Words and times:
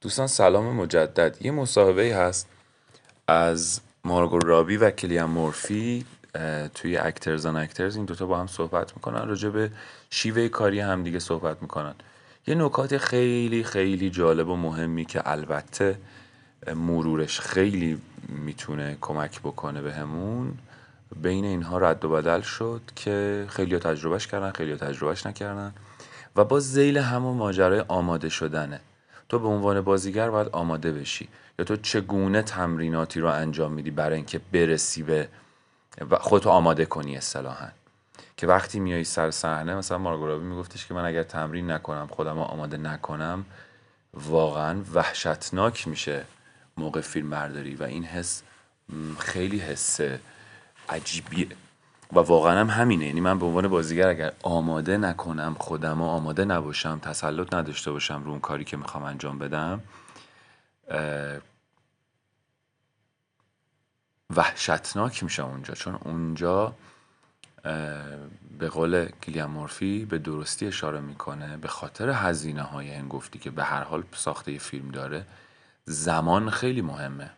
دوستان 0.00 0.26
سلام 0.26 0.74
مجدد. 0.74 1.36
یه 1.40 1.50
مصاحبه 1.50 2.14
هست 2.14 2.48
از 3.28 3.80
مارگو 4.04 4.38
رابی 4.38 4.76
و 4.76 4.90
کلیان 4.90 5.30
مورفی 5.30 6.04
توی 6.74 6.96
اکترز 6.96 7.46
آن 7.46 7.56
اکترز. 7.56 7.96
این 7.96 8.04
دوتا 8.04 8.26
با 8.26 8.38
هم 8.40 8.46
صحبت 8.46 8.96
می‌کنن 8.96 9.28
راجع 9.28 9.48
به 9.48 9.70
شیوه 10.10 10.48
کاری 10.48 10.80
هم 10.80 11.02
دیگه 11.02 11.18
صحبت 11.18 11.62
می‌کنن. 11.62 11.94
یه 12.46 12.54
نکات 12.54 12.98
خیلی 12.98 13.64
خیلی 13.64 14.10
جالب 14.10 14.48
و 14.48 14.56
مهمی 14.56 15.04
که 15.04 15.30
البته 15.30 15.98
مرورش 16.74 17.40
خیلی 17.40 18.00
می‌تونه 18.28 18.96
کمک 19.00 19.40
بکنه 19.40 19.82
بهمون 19.82 20.58
به 21.10 21.20
بین 21.28 21.44
اینها 21.44 21.78
رد 21.78 22.04
و 22.04 22.08
بدل 22.08 22.40
شد 22.40 22.80
که 22.96 23.46
خیلی 23.48 23.78
تجربهش 23.78 24.26
کردن 24.26 24.50
خیلی 24.50 24.76
تجربهش 24.76 25.26
نکردن 25.26 25.74
و 26.36 26.44
با 26.44 26.60
زیل 26.60 26.98
همون 26.98 27.36
ماجرای 27.36 27.84
آماده 27.88 28.28
شدنه. 28.28 28.80
تو 29.28 29.38
به 29.38 29.48
عنوان 29.48 29.80
بازیگر 29.80 30.30
باید 30.30 30.48
آماده 30.48 30.92
بشی. 30.92 31.28
یا 31.58 31.64
تو 31.64 31.76
چگونه 31.76 32.42
تمریناتی 32.42 33.20
رو 33.20 33.28
انجام 33.28 33.72
میدی 33.72 33.90
برای 33.90 34.16
اینکه 34.16 34.40
برسی 34.52 35.02
به 35.02 35.28
خودتو 36.20 36.50
آماده 36.50 36.86
کنی 36.86 37.16
اصطلاحا؟ 37.16 37.68
که 38.36 38.46
وقتی 38.46 38.80
میای 38.80 39.04
سر 39.04 39.30
صحنه 39.30 39.74
مثلا 39.74 39.98
مارگورابی 39.98 40.44
میگفتش 40.44 40.86
که 40.86 40.94
من 40.94 41.04
اگر 41.04 41.22
تمرین 41.22 41.70
نکنم 41.70 42.06
خودم 42.10 42.38
آماده 42.38 42.76
نکنم 42.76 43.44
واقعا 44.14 44.82
وحشتناک 44.94 45.88
میشه 45.88 46.24
موقع 46.76 47.00
فیلم 47.00 47.30
برداری 47.30 47.74
و 47.74 47.82
این 47.82 48.04
حس 48.04 48.42
خیلی 49.18 49.58
حس 49.58 50.00
عجیبیه. 50.88 51.48
و 52.12 52.18
واقعا 52.18 52.60
هم 52.60 52.70
همینه. 52.70 53.06
یعنی 53.06 53.20
من 53.20 53.38
به 53.38 53.46
عنوان 53.46 53.68
بازیگر 53.68 54.08
اگر 54.08 54.32
آماده 54.42 54.96
نکنم 54.96 55.56
خودم 55.58 56.02
و 56.02 56.04
آماده 56.04 56.44
نباشم 56.44 56.98
تسلط 56.98 57.54
نداشته 57.54 57.90
باشم 57.90 58.24
رو 58.24 58.30
اون 58.30 58.40
کاری 58.40 58.64
که 58.64 58.76
می‌خوام 58.76 59.04
انجام 59.04 59.38
بدم 59.38 59.80
وحشتناک 64.36 65.22
میشه 65.22 65.42
اونجا. 65.42 65.74
چون 65.74 65.94
اونجا 65.94 66.74
به 68.58 68.68
قول 68.70 69.08
گیلیام 69.22 69.50
مورفی 69.50 70.04
به 70.04 70.18
درستی 70.18 70.66
اشاره 70.66 71.00
می‌کنه 71.00 71.56
به 71.56 71.68
خاطر 71.68 72.10
هزینه 72.10 72.62
های 72.62 72.90
این 72.90 73.08
گفتی 73.08 73.38
که 73.38 73.50
به 73.50 73.64
هر 73.64 73.82
حال 73.84 74.02
ساخته 74.14 74.52
یه 74.52 74.58
فیلم 74.58 74.88
داره 74.90 75.26
زمان 75.84 76.50
خیلی 76.50 76.82
مهمه. 76.82 77.30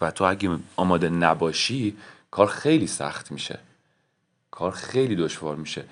و 0.00 0.10
تو 0.10 0.24
اگه 0.24 0.58
آماده 0.76 1.08
نباشی 1.08 1.96
کار 2.30 2.46
خیلی 2.46 2.86
سخت 2.86 3.32
میشه. 3.32 3.58
کار 4.50 4.70
خیلی 4.70 5.16
دشوار 5.16 5.56
میشه 5.56 5.84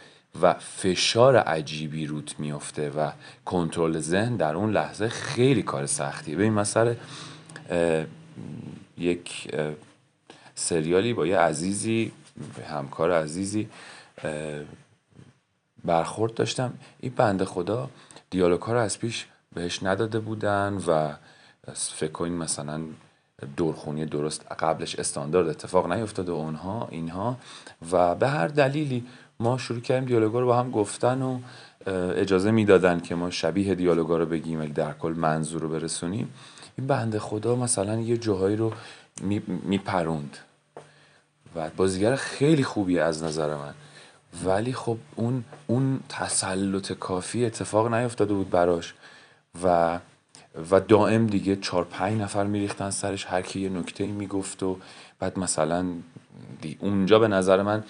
و 0.42 0.54
فشار 0.54 1.36
عجیبی 1.36 2.06
روت 2.06 2.40
میفته 2.40 2.90
و 2.90 3.10
کنترل 3.44 3.98
ذهن 3.98 4.36
در 4.36 4.56
اون 4.56 4.72
لحظه 4.72 5.08
خیلی 5.08 5.62
کار 5.62 5.86
سختیه. 5.86 6.36
ببین 6.36 6.52
مثلا 6.52 6.96
یک 8.98 9.54
سریالی 10.54 11.12
با 11.12 11.26
یه 11.26 11.38
عزیزی 11.38 12.12
همکار 12.68 13.12
عزیزی 13.12 13.68
برخورد 15.84 16.34
داشتم. 16.34 16.74
این 17.00 17.12
بنده 17.16 17.44
خدا 17.44 17.90
دیالوگ 18.30 18.60
رو 18.60 18.78
از 18.78 18.98
پیش 18.98 19.26
بهش 19.52 19.82
نداده 19.82 20.20
بودن 20.20 20.82
و 20.86 21.12
فکر 21.74 22.12
کنین 22.12 22.32
مثلا 22.32 22.80
دورخونی 23.56 24.06
درست 24.06 24.46
قبلش 24.58 24.96
استاندارد 24.96 25.48
اتفاق 25.48 25.92
نیفتاده 25.92 26.32
اونها 26.32 26.88
اینها. 26.90 27.36
و 27.92 28.14
به 28.14 28.28
هر 28.28 28.48
دلیلی 28.48 29.06
ما 29.40 29.58
شروع 29.58 29.80
کردیم 29.80 30.04
دیالوگا 30.04 30.40
رو 30.40 30.46
با 30.46 30.56
هم 30.56 30.70
گفتن 30.70 31.22
و 31.22 31.38
اجازه 32.16 32.50
می‌دادن 32.50 33.00
که 33.00 33.14
ما 33.14 33.30
شبیه 33.30 33.74
دیالوگا 33.74 34.18
رو 34.18 34.26
بگیم 34.26 34.60
ولی 34.60 34.72
در 34.72 34.92
کل 34.92 35.14
منظور 35.16 35.62
رو 35.62 35.68
برسونیم. 35.68 36.34
این 36.78 36.86
بنده 36.86 37.18
خدا 37.18 37.56
مثلا 37.56 38.00
یه 38.00 38.16
جاهایی 38.16 38.56
رو 38.56 38.72
میپروند. 39.46 40.36
و 41.56 41.70
بازیگر 41.76 42.16
خیلی 42.16 42.64
خوبی 42.64 42.98
از 42.98 43.22
نظر 43.22 43.54
من. 43.54 43.74
ولی 44.44 44.72
خب 44.72 44.98
اون 45.16 45.44
اون 45.66 46.00
تسلط 46.08 46.92
کافی 46.92 47.44
اتفاق 47.44 47.94
نیفتاده 47.94 48.34
بود 48.34 48.50
براش. 48.50 48.94
و 49.64 49.98
و 50.70 50.80
دائم 50.80 51.26
دیگه 51.26 51.56
چهار 51.56 51.84
پنج 51.84 52.20
نفر 52.20 52.46
میریختن 52.46 52.90
سرش. 52.90 53.26
هر 53.26 53.42
کی 53.42 53.60
یه 53.60 53.68
نکته 53.68 54.06
می‌گفت 54.06 54.62
و 54.62 54.78
بعد 55.18 55.38
مثلا 55.38 55.86
اونجا 56.80 57.18
به 57.18 57.28
نظر 57.28 57.62
من 57.62 57.84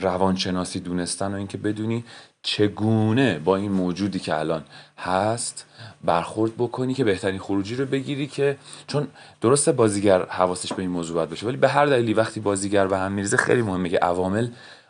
روانشناسی 0.00 0.80
دونستن 0.80 1.32
و 1.32 1.36
اینکه 1.36 1.58
بدونی 1.58 2.04
چگونه 2.42 3.38
با 3.38 3.56
این 3.56 3.72
موجودی 3.72 4.18
که 4.18 4.38
الان 4.38 4.64
هست 4.98 5.66
برخورد 6.04 6.52
بکنی 6.58 6.94
که 6.94 7.04
بهترین 7.04 7.40
خروجی 7.40 7.76
رو 7.76 7.86
بگیری 7.86 8.26
که 8.26 8.56
چون 8.86 9.08
درسته 9.40 9.72
بازیگر 9.72 10.26
حواسش 10.26 10.72
به 10.72 10.82
این 10.82 10.90
موضوع 10.90 11.14
باید 11.16 11.30
باشه 11.30 11.46
ولی 11.46 11.56
به 11.56 11.68
هر 11.68 11.86
دلیلی 11.86 12.14
وقتی 12.14 12.40
بازیگر 12.40 12.86
به 12.86 12.98
هم 12.98 13.12
میریزه 13.12 13.36
خیلی 13.36 13.62
مهمه 13.62 13.88
که 13.88 13.98
عوامل 13.98 14.48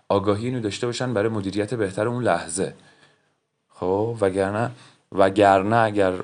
آگاهی 0.08 0.46
اینو 0.46 0.60
داشته 0.60 0.86
باشن 0.86 1.14
برای 1.14 1.28
مدیریت 1.28 1.74
بهتر 1.74 2.08
اون 2.08 2.24
لحظه. 2.24 2.74
خب 3.68 4.16
وگرنه 4.20 4.70
وگرنه 5.12 5.76
اگر 5.76 6.14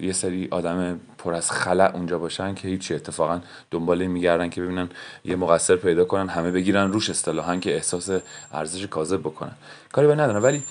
یه 0.00 0.12
سری 0.12 0.48
آدم 0.50 1.00
پر 1.18 1.34
از 1.34 1.50
خلع 1.50 1.90
اونجا 1.94 2.18
باشن 2.18 2.54
که 2.54 2.68
هیچی 2.68 2.94
اتفاقا 2.94 3.40
دنبال 3.70 4.06
میگردن 4.06 4.48
که 4.50 4.62
ببینن 4.62 4.88
یه 5.24 5.36
مقصر 5.36 5.76
پیدا 5.76 6.04
کنن 6.04 6.28
همه 6.28 6.50
بگیرن 6.50 6.92
روش 6.92 7.10
اصطلاحا 7.10 7.56
که 7.56 7.74
احساس 7.74 8.10
ارزش 8.52 8.86
کاذب 8.86 9.20
بکنن. 9.20 9.52
کاری 9.92 10.06
به 10.06 10.14
ندارن 10.14 10.42
ولی 10.42 10.62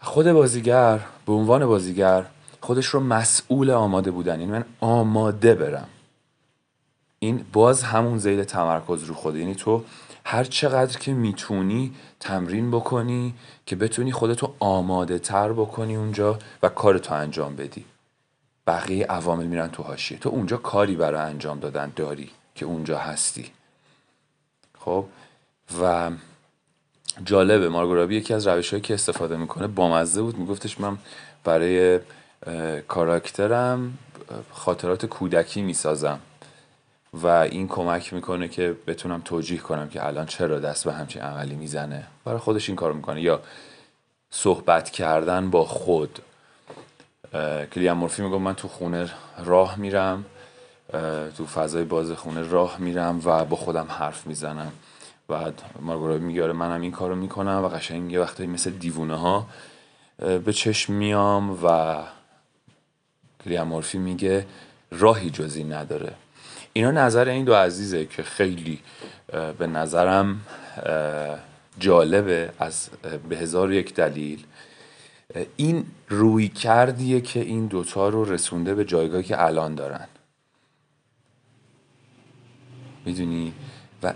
خود 0.00 0.32
بازیگر 0.32 1.00
به 1.26 1.32
عنوان 1.32 1.66
بازیگر 1.66 2.24
خودش 2.60 2.86
رو 2.86 3.00
مسئول 3.00 3.70
آماده 3.70 4.10
بودن. 4.10 4.40
یعنی 4.40 4.52
من 4.52 4.64
آماده 4.80 5.54
برم. 5.54 5.88
این 7.18 7.44
باز 7.52 7.82
همون 7.82 8.18
زیل 8.18 8.44
تمرکز 8.44 9.04
رو 9.04 9.14
خود. 9.14 9.36
یعنی 9.36 9.54
تو 9.54 9.84
هر 10.24 10.44
چقدر 10.44 10.98
که 10.98 11.12
می‌تونی 11.12 11.94
تمرین 12.20 12.70
بکنی 12.70 13.34
که 13.66 13.76
بتونی 13.76 14.12
خودتو 14.12 14.54
آماده 14.58 15.18
تر 15.18 15.52
بکنی 15.52 15.96
اونجا 15.96 16.38
و 16.62 16.68
کارتو 16.68 17.14
انجام 17.14 17.56
بدی. 17.56 17.84
بقیه 18.66 19.06
عوامل 19.06 19.46
میرن 19.46 19.68
تو 19.68 19.82
حاشیه. 19.82 20.18
تو 20.18 20.28
اونجا 20.28 20.56
کاری 20.56 20.96
برای 20.96 21.20
انجام 21.20 21.60
دادن 21.60 21.92
داری 21.96 22.30
که 22.54 22.64
اونجا 22.64 22.98
هستی. 22.98 23.50
خب؟ 24.78 25.04
و 25.82 26.10
جالبه 27.24 27.68
مارگورابی 27.68 28.16
یکی 28.16 28.34
از 28.34 28.46
روش 28.46 28.74
که 28.74 28.94
استفاده 28.94 29.36
می‌کنه 29.36 29.66
بامزه 29.66 30.22
بود. 30.22 30.38
میگفتش 30.38 30.80
من 30.80 30.98
برای 31.44 32.00
کاراکترم 32.88 33.98
خاطرات 34.50 35.06
کودکی 35.06 35.62
می‌سازم. 35.62 36.20
و 37.12 37.26
این 37.26 37.68
کمک 37.68 38.12
می‌کنه 38.12 38.48
که 38.48 38.76
بتونم 38.86 39.22
توجیه 39.24 39.58
کنم 39.58 39.88
که 39.88 40.06
الان 40.06 40.26
چرا 40.26 40.58
دست 40.58 40.84
به 40.84 40.92
همچین 40.92 41.22
عملی 41.22 41.54
می‌زنه. 41.54 42.06
برای 42.24 42.38
خودش 42.38 42.68
این 42.68 42.76
کار 42.76 42.92
می‌کنه. 42.92 43.22
یا 43.22 43.40
صحبت 44.30 44.90
کردن 44.90 45.50
با 45.50 45.64
خود. 45.64 46.18
کلیم 47.72 47.92
مورفی 47.92 48.22
میگم 48.22 48.42
من 48.42 48.54
تو 48.54 48.68
خونه 48.68 49.10
راه 49.44 49.78
میرم. 49.78 50.24
تو 51.36 51.46
فضای 51.46 51.84
باز 51.84 52.12
خونه 52.12 52.42
راه 52.42 52.78
میرم 52.78 53.20
و 53.24 53.44
با 53.44 53.56
خودم 53.56 53.86
حرف 53.90 54.26
می‌زنم. 54.26 54.72
بعد 55.28 55.62
مارگورا 55.80 56.18
میگه 56.18 56.46
منم 56.46 56.80
این 56.80 56.92
کارو 56.92 57.14
می‌کنم 57.14 57.60
و 57.64 57.68
قشنگ 57.68 58.12
یه 58.12 58.20
وقتایی 58.20 58.48
مثل 58.48 58.70
دیوونه 58.70 59.16
ها 59.16 59.46
به 60.18 60.52
چشم 60.52 60.92
میام 60.92 61.64
و 61.64 61.96
کلیم 63.44 63.62
مورفی 63.62 63.98
میگه 63.98 64.46
راهی 64.90 65.30
جزی 65.30 65.64
نداره. 65.64 66.12
اینا 66.72 66.90
نظر 66.90 67.28
این 67.28 67.44
دو 67.44 67.54
عزیزه 67.54 68.06
که 68.06 68.22
خیلی 68.22 68.80
به 69.58 69.66
نظرم 69.66 70.40
جالبه 71.78 72.52
از 72.58 72.88
به 73.28 73.36
هزار 73.36 73.72
یک 73.72 73.94
دلیل. 73.94 74.44
این 75.56 75.86
روی 76.08 76.48
کردیه 76.48 77.20
که 77.20 77.40
این 77.40 77.66
دوتا 77.66 78.08
رو 78.08 78.24
رسونده 78.24 78.74
به 78.74 78.84
جایگاهی 78.84 79.22
که 79.22 79.42
الان 79.42 79.74
دارن. 79.74 80.08
می‌دونی؟ 83.04 83.52
و 84.02 84.14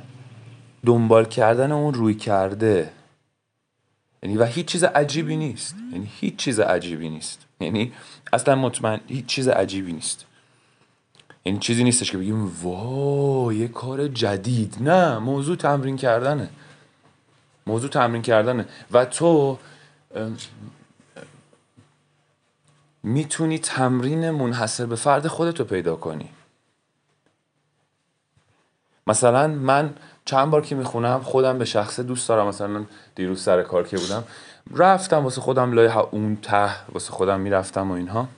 دنبال 0.87 1.25
کردن 1.25 1.73
اون 1.73 1.95
روی 1.95 2.15
کرده 2.15 2.93
یعنی 4.23 4.37
و 4.37 4.45
هیچ 4.45 4.67
چیز 4.67 4.85
عجیبی 4.85 5.37
نیست. 5.37 5.77
یعنی 5.93 6.11
هیچ 6.21 6.37
چیز 6.37 6.61
عجیبی 6.61 7.09
نیست. 7.09 7.47
یعنی 7.61 7.93
اصلا 8.33 8.55
مطمئن 8.55 9.01
هیچ 9.09 9.27
چیز 9.27 9.49
عجیبی 9.49 9.93
نیست. 9.93 10.27
این 11.47 11.59
چیزی 11.59 11.85
نیستش 11.85 12.11
که 12.11 12.19
بگیم 12.19 12.53
وای 12.63 13.57
یه 13.57 13.69
کار 13.69 14.09
جدید. 14.09 14.77
نه 14.81 15.19
موضوع 15.19 15.57
تمرین 15.57 15.97
کردنه. 15.97 16.49
موضوع 17.67 17.91
تمرین 17.91 18.23
کردنه. 18.23 18.67
و 18.93 19.05
تو 19.05 19.59
می‌تونی 23.03 23.59
تمرین 23.59 24.31
منحصر 24.31 24.87
به 24.87 24.97
فرد 24.97 25.27
خودتو 25.27 25.65
پیدا 25.65 25.97
کنی. 25.97 26.31
مثلا 29.07 29.49
من 29.49 29.95
چند 30.25 30.51
بار 30.51 30.63
که 30.63 30.75
می‌خونم 30.75 31.21
خودم 31.21 31.59
به 31.59 31.65
شخصه 31.65 32.03
دوست 32.03 32.29
دارم. 32.29 32.47
مثلا 32.47 32.85
دیروز 33.15 33.43
سر 33.43 33.63
کار 33.63 33.89
که 33.89 33.97
بودم 33.97 34.25
رفتم 34.75 35.25
واسه 35.25 35.41
خودم 35.41 35.73
لای 35.73 35.87
اون 35.87 36.37
ته 36.37 36.91
واسه 36.93 37.13
خودم 37.13 37.41
می‌رفتم 37.41 37.91
و 37.91 37.95
اینها. 37.95 38.29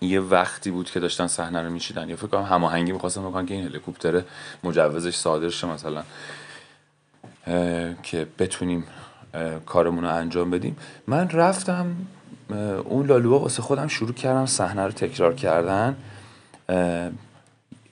یه 0.00 0.20
وقتی 0.20 0.70
بود 0.70 0.90
که 0.90 1.00
داشتن 1.00 1.26
صحنه 1.26 1.62
رو 1.62 1.70
میچیدن. 1.70 2.08
یا 2.08 2.16
فکر 2.16 2.26
کنم 2.26 2.42
هماهنگی 2.42 2.92
می‌خواستن 2.92 3.22
بکنن 3.22 3.46
که 3.46 3.54
این 3.54 3.64
هلیکوپتر 3.64 4.22
مجوزش 4.64 5.16
صادر 5.16 5.48
شه 5.48 5.66
مثلا 5.66 6.02
که 8.02 8.26
بتونیم 8.38 8.86
کارمون 9.66 10.04
رو 10.04 10.14
انجام 10.14 10.50
بدیم. 10.50 10.76
من 11.06 11.28
رفتم 11.28 11.96
اون 12.84 13.06
لالوها 13.06 13.38
واسه 13.38 13.62
خودم 13.62 13.88
شروع 13.88 14.12
کردم 14.12 14.46
صحنه 14.46 14.82
رو 14.82 14.90
تکرار 14.90 15.34
کردن 15.34 15.96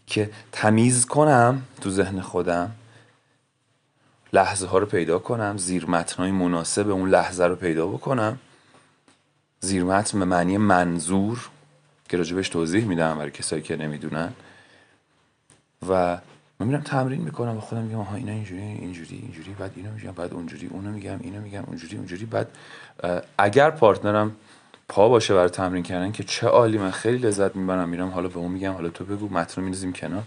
که 0.06 0.30
تمیز 0.52 1.06
کنم 1.06 1.62
تو 1.80 1.90
ذهن 1.90 2.20
خودم 2.20 2.70
لحظه 4.32 4.66
ها 4.66 4.78
رو 4.78 4.86
پیدا 4.86 5.18
کنم 5.18 5.56
زیر 5.58 5.86
های 6.18 6.30
مناسب 6.30 6.90
اون 6.90 7.10
لحظه 7.10 7.44
رو 7.44 7.56
پیدا 7.56 7.86
بکنم. 7.86 8.38
زیر 9.60 9.84
متن 9.84 10.18
به 10.18 10.24
معنی 10.24 10.58
منظور. 10.58 11.48
که 12.08 12.16
راجبش 12.16 12.48
توضیح 12.48 12.84
میدم 12.84 13.18
برای 13.18 13.30
کسایی 13.30 13.62
که 13.62 13.76
نمی‌دونن. 13.76 14.32
و 15.88 16.18
من 16.60 16.66
میرم 16.66 16.80
تمرین 16.80 17.20
می‌کنم 17.20 17.56
و 17.56 17.60
خودم 17.60 17.82
میگم 17.82 17.98
آها 17.98 18.16
اینا 18.16 18.32
اینجوری 18.32 18.62
اینجوری 18.62 19.16
اینجوری 19.16 19.54
بعد 19.58 19.72
اینو 19.76 19.92
میگم 19.92 20.12
بعد 20.12 20.34
اونجوری 20.34 20.66
اونو 20.66 20.90
میگم 20.90 21.18
اینو 21.20 21.40
میگم 21.40 21.64
اونجوری 21.66 21.96
اونجوری. 21.96 22.24
بعد 22.24 22.48
اگر 23.38 23.70
پارتنرم 23.70 24.36
پا 24.88 25.08
باشه 25.08 25.34
برای 25.34 25.48
تمرین 25.48 25.82
کردن 25.82 26.12
که 26.12 26.24
چه 26.24 26.46
عالی 26.46 26.78
من 26.78 26.90
خیلی 26.90 27.18
لذت 27.18 27.56
می‌برم 27.56 27.88
میرم 27.88 28.08
حالا 28.08 28.28
به 28.28 28.36
اون 28.36 28.52
میگم 28.52 28.72
حالا 28.72 28.88
تو 28.88 29.04
بگو 29.04 29.28
متن 29.28 29.62
میندازیم 29.62 29.92
کنار. 29.92 30.22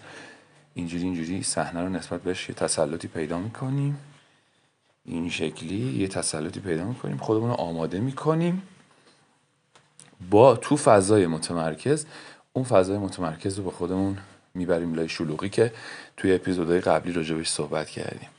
اینجوری 0.74 1.04
اینجوری 1.04 1.44
صحنه 1.44 1.82
رو 1.82 1.90
نسبت 1.90 2.22
بهش 2.22 2.50
یه 2.50 2.56
تسلطی 2.56 3.08
پیدا 3.08 3.40
می‌کنیم. 3.40 3.98
این 5.06 5.30
شکلی 5.30 5.76
یه 5.76 6.08
تسلطی 6.08 6.60
پیدا 6.60 6.84
می‌کنیم 6.84 7.18
خودمون 7.18 7.50
رو 7.50 7.56
آماده 7.56 8.00
می‌کنیم. 8.00 8.62
با 10.30 10.56
تو 10.56 10.78
فضای 10.78 11.28
متمرکز 11.28 12.06
اون 12.54 12.66
فضای 12.66 12.98
متمرکز 12.98 13.58
رو 13.58 13.64
با 13.64 13.72
خودمون 13.72 14.18
می‌بریم 14.54 14.94
لای 14.94 15.10
شلوغی 15.10 15.50
که 15.50 15.74
توی 16.18 16.34
اپیزودهای 16.34 16.80
قبلی 16.80 17.14
راجبش 17.14 17.50
صحبت 17.50 17.90
کردیم. 17.90 18.30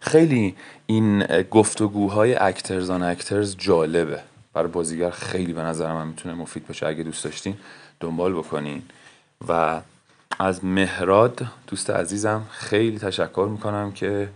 خیلی 0.00 0.56
این 0.86 1.26
گفتگوهای 1.42 2.34
اکترز 2.34 2.90
آن 2.90 3.02
اکترز 3.02 3.56
جالبه. 3.56 4.20
برای 4.52 4.68
بازیگر 4.68 5.10
خیلی 5.10 5.52
به 5.52 5.62
نظر 5.62 5.92
من 5.92 6.06
می‌تونه 6.06 6.34
مفید 6.34 6.66
باشه 6.66 6.86
اگه 6.86 7.02
دوست 7.02 7.24
داشتین 7.24 7.56
دنبال 8.00 8.34
بکنین. 8.34 8.82
و 9.48 9.80
از 10.38 10.64
مهراد 10.64 11.46
دوست 11.66 11.90
عزیزم 11.90 12.46
خیلی 12.50 12.98
تشکر 12.98 13.48
می‌کنم 13.50 13.92
که 13.92 14.28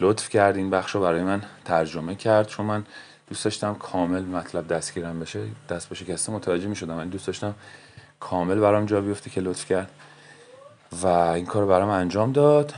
لطف 0.00 0.28
کرد 0.28 0.56
این 0.56 0.70
بخش 0.70 0.94
رو 0.94 1.00
برای 1.00 1.22
من 1.22 1.42
ترجمه 1.64 2.14
کرد. 2.14 2.46
چون 2.46 2.66
من 2.66 2.84
دوست 3.32 3.44
داشتم 3.44 3.74
کامل 3.74 4.22
مطلب 4.22 4.68
دستگیرم 4.68 5.20
بشه 5.20 5.40
دست 5.68 5.88
بشه 5.88 6.04
کسته 6.04 6.32
متوجه 6.32 6.66
می‌شدم. 6.66 6.94
من 6.94 7.08
دوست 7.08 7.26
داشتم 7.26 7.54
کامل 8.20 8.60
برام 8.60 8.86
جا 8.86 9.00
بیفته 9.00 9.30
که 9.30 9.40
لطف 9.40 9.64
کرد 9.64 9.90
و 11.02 11.06
این 11.06 11.46
کار 11.46 11.66
برام 11.66 11.88
انجام 11.88 12.32
داد. 12.32 12.74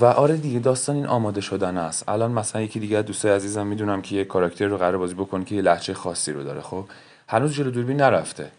و 0.00 0.04
آره 0.04 0.36
دیگه 0.36 0.58
داستان 0.58 0.96
این 0.96 1.06
آماده 1.06 1.40
شدن 1.40 1.76
است. 1.76 2.08
الان 2.08 2.30
مثلا 2.30 2.62
یکی 2.62 2.80
دیگه 2.80 3.02
دوستای 3.02 3.32
عزیزم 3.32 3.66
می‌دونم 3.66 4.02
که 4.02 4.16
یه 4.16 4.24
کاراکتر 4.24 4.66
رو 4.66 4.76
قرار 4.76 4.98
بازی 4.98 5.14
بکنه 5.14 5.44
که 5.44 5.54
یه 5.54 5.62
لحچه 5.62 5.94
خاصی 5.94 6.32
رو 6.32 6.44
داره 6.44 6.60
خب؟ 6.60 6.84
هنوز 7.28 7.52
جلو 7.52 7.70
دوربین 7.70 7.96
نرفته. 7.96 8.50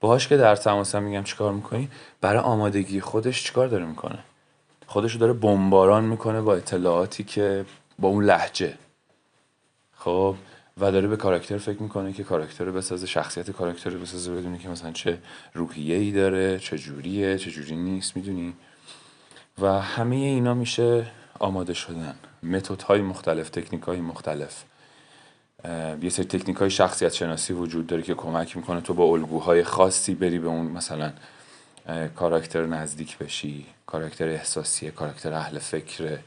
باهاش 0.00 0.28
که 0.28 0.36
در 0.36 0.56
تماسم 0.56 1.02
میگم 1.02 1.22
چیکار 1.22 1.52
می‌کنی؟ 1.52 1.88
برای 2.20 2.38
آمادگی 2.38 3.00
خودش 3.00 3.44
چیکار 3.44 3.68
داره 3.68 3.84
می‌کنه؟ 3.84 4.18
خودش 4.86 5.12
رو 5.12 5.18
داره 5.18 5.32
بمباران 5.32 6.04
می‌کنه 6.04 6.40
با 6.40 6.54
اطلاعاتی 6.54 7.24
که 7.24 7.64
با 7.98 8.08
اون 8.08 8.24
لحجه 8.24 8.74
خب؟ 9.96 10.34
و 10.80 10.92
داره 10.92 11.08
به 11.08 11.16
کاراکتر 11.16 11.58
فکر 11.58 11.82
می‌کنه 11.82 12.12
که 12.12 12.24
کاراکتر 12.24 12.70
بسازه 12.70 13.06
شخصیت 13.06 13.50
کاراکتر 13.50 13.90
رو 13.90 14.00
بسازه 14.00 14.34
بدونی 14.34 14.58
که 14.58 14.68
مثلا 14.68 14.92
چه 14.92 15.18
روحیه 15.54 15.96
ای 15.96 16.12
داره 16.12 16.58
چه 16.58 16.78
جوریه 16.78 17.38
چه 17.38 17.50
جوری 17.50 17.76
نیست 17.76 18.16
می‌دونی؟ 18.16 18.54
و 19.58 19.80
همه 19.80 20.16
اینا 20.16 20.54
میشه 20.54 21.06
آماده 21.38 21.74
شدن. 21.74 22.14
متد 22.42 22.82
های 22.82 23.00
مختلف 23.00 23.50
تکنیک 23.50 23.82
های 23.82 24.00
مختلف 24.00 24.64
یه 26.02 26.10
سری 26.10 26.24
تکنیک 26.24 26.56
های 26.56 26.70
شخصیت 26.70 27.12
شناسی 27.12 27.52
وجود 27.52 27.86
داره 27.86 28.02
که 28.02 28.14
کمک 28.14 28.56
می‌کنه 28.56 28.80
تو 28.80 28.94
با 28.94 29.04
الگوهای 29.04 29.64
خاصی 29.64 30.14
بری 30.14 30.38
به 30.38 30.48
اون 30.48 30.66
مثلا 30.66 31.12
کاراکتر 32.16 32.66
نزدیک 32.66 33.18
بشی 33.18 33.66
کاراکتر 33.86 34.28
احساسیه 34.28 34.90
کاراکتر 34.90 35.32
اهل 35.32 35.58
فکره. 35.58 36.18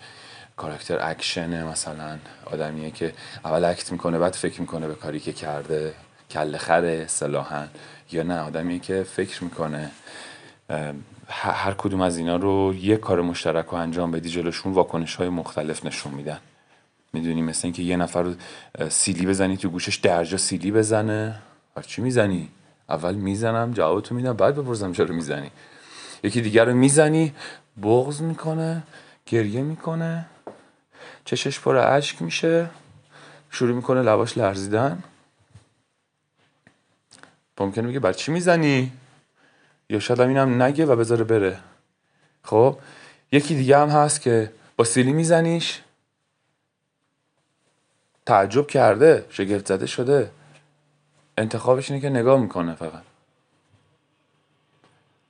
کاراکتر 0.62 0.98
اکشنه 1.02 1.64
مثلا 1.64 2.18
آدمیه 2.46 2.92
که 2.92 3.14
اول 3.46 3.66
اکت 3.66 3.92
می‌کنه 3.92 4.20
بعد 4.20 4.34
فکر 4.34 4.62
می‌کنه 4.62 4.88
به 4.88 4.96
کاری 4.96 5.20
که 5.20 5.34
کرده 5.34 5.94
کل 6.32 6.58
خره 6.58 7.08
صلاحا 7.08 7.68
یا 8.12 8.24
نه 8.24 8.40
آدمیه 8.40 8.80
که 8.80 9.04
فکر 9.04 9.44
می‌کنه 9.44 9.92
هر 11.30 11.74
کدوم 11.78 12.02
از 12.02 12.18
اینا 12.18 12.36
رو 12.36 12.76
یه 12.76 12.98
کار 12.98 13.22
مشترک 13.22 13.66
رو 13.66 13.76
انجام 13.76 14.12
بدی 14.12 14.30
جلوشون 14.30 14.74
واکنش 14.74 15.16
های 15.16 15.30
مختلف 15.30 15.86
نشون 15.86 16.14
میدن. 16.14 16.40
می‌دونی 17.14 17.42
مثل 17.42 17.62
اینکه 17.64 17.82
یه 17.84 17.96
نفر 17.96 18.22
رو 18.24 18.34
سیلی 18.90 19.26
بزنی 19.26 19.58
تو 19.58 19.70
گوشش 19.70 19.96
درجا 19.96 20.38
سیلی 20.38 20.72
بزنه. 20.72 21.36
چی 21.88 22.02
می‌زنی؟ 22.02 22.50
اول 22.90 23.16
می‌زنم 23.16 23.72
جوابتو 23.72 24.16
میدم 24.16 24.34
بعد 24.34 24.56
بپرسم 24.56 24.94
چرا 24.94 25.16
می‌زنی. 25.16 25.52
یکی 26.24 26.42
دیگر 26.42 26.66
رو 26.66 26.74
می‌زنی 26.74 27.34
بغض 27.84 28.22
می‌کنه 28.22 28.84
گریه 29.26 29.62
می‌کنه. 29.62 30.26
چشش 31.26 31.60
پر 31.60 31.76
اشک 31.76 32.22
میشه. 32.22 32.70
شروع 33.52 33.76
می‌کنه 33.76 34.02
لباش 34.02 34.38
لرزیدن. 34.38 35.04
ممکنه 37.60 37.88
میگه 37.88 38.00
بر 38.00 38.14
چی 38.14 38.32
می‌زنی؟ 38.32 38.92
یا 39.90 40.00
شاید 40.00 40.22
اینم 40.22 40.62
نگه 40.62 40.86
و 40.86 40.96
بذاره 40.96 41.24
بره. 41.24 41.60
خب 42.44 42.78
یکی 43.32 43.56
دیگه 43.56 43.78
هم 43.78 43.90
هست 43.90 44.22
که 44.22 44.52
با 44.78 44.84
سیلی 44.84 45.14
میزنیش. 45.14 45.82
تعجب 48.26 48.68
کرده 48.68 49.26
شگفت 49.30 49.68
زده 49.68 49.86
شده. 49.86 50.32
انتخابش 51.38 51.92
اینه 51.92 52.02
که 52.02 52.10
نگاه 52.10 52.40
می‌کنه 52.40 52.76
فقط. 52.76 53.04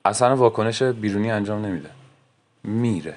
اصلا 0.06 0.36
واکنش 0.36 0.84
بیرونی 0.84 1.32
انجام 1.32 1.66
نمیده. 1.66 1.90
میره. 2.64 3.16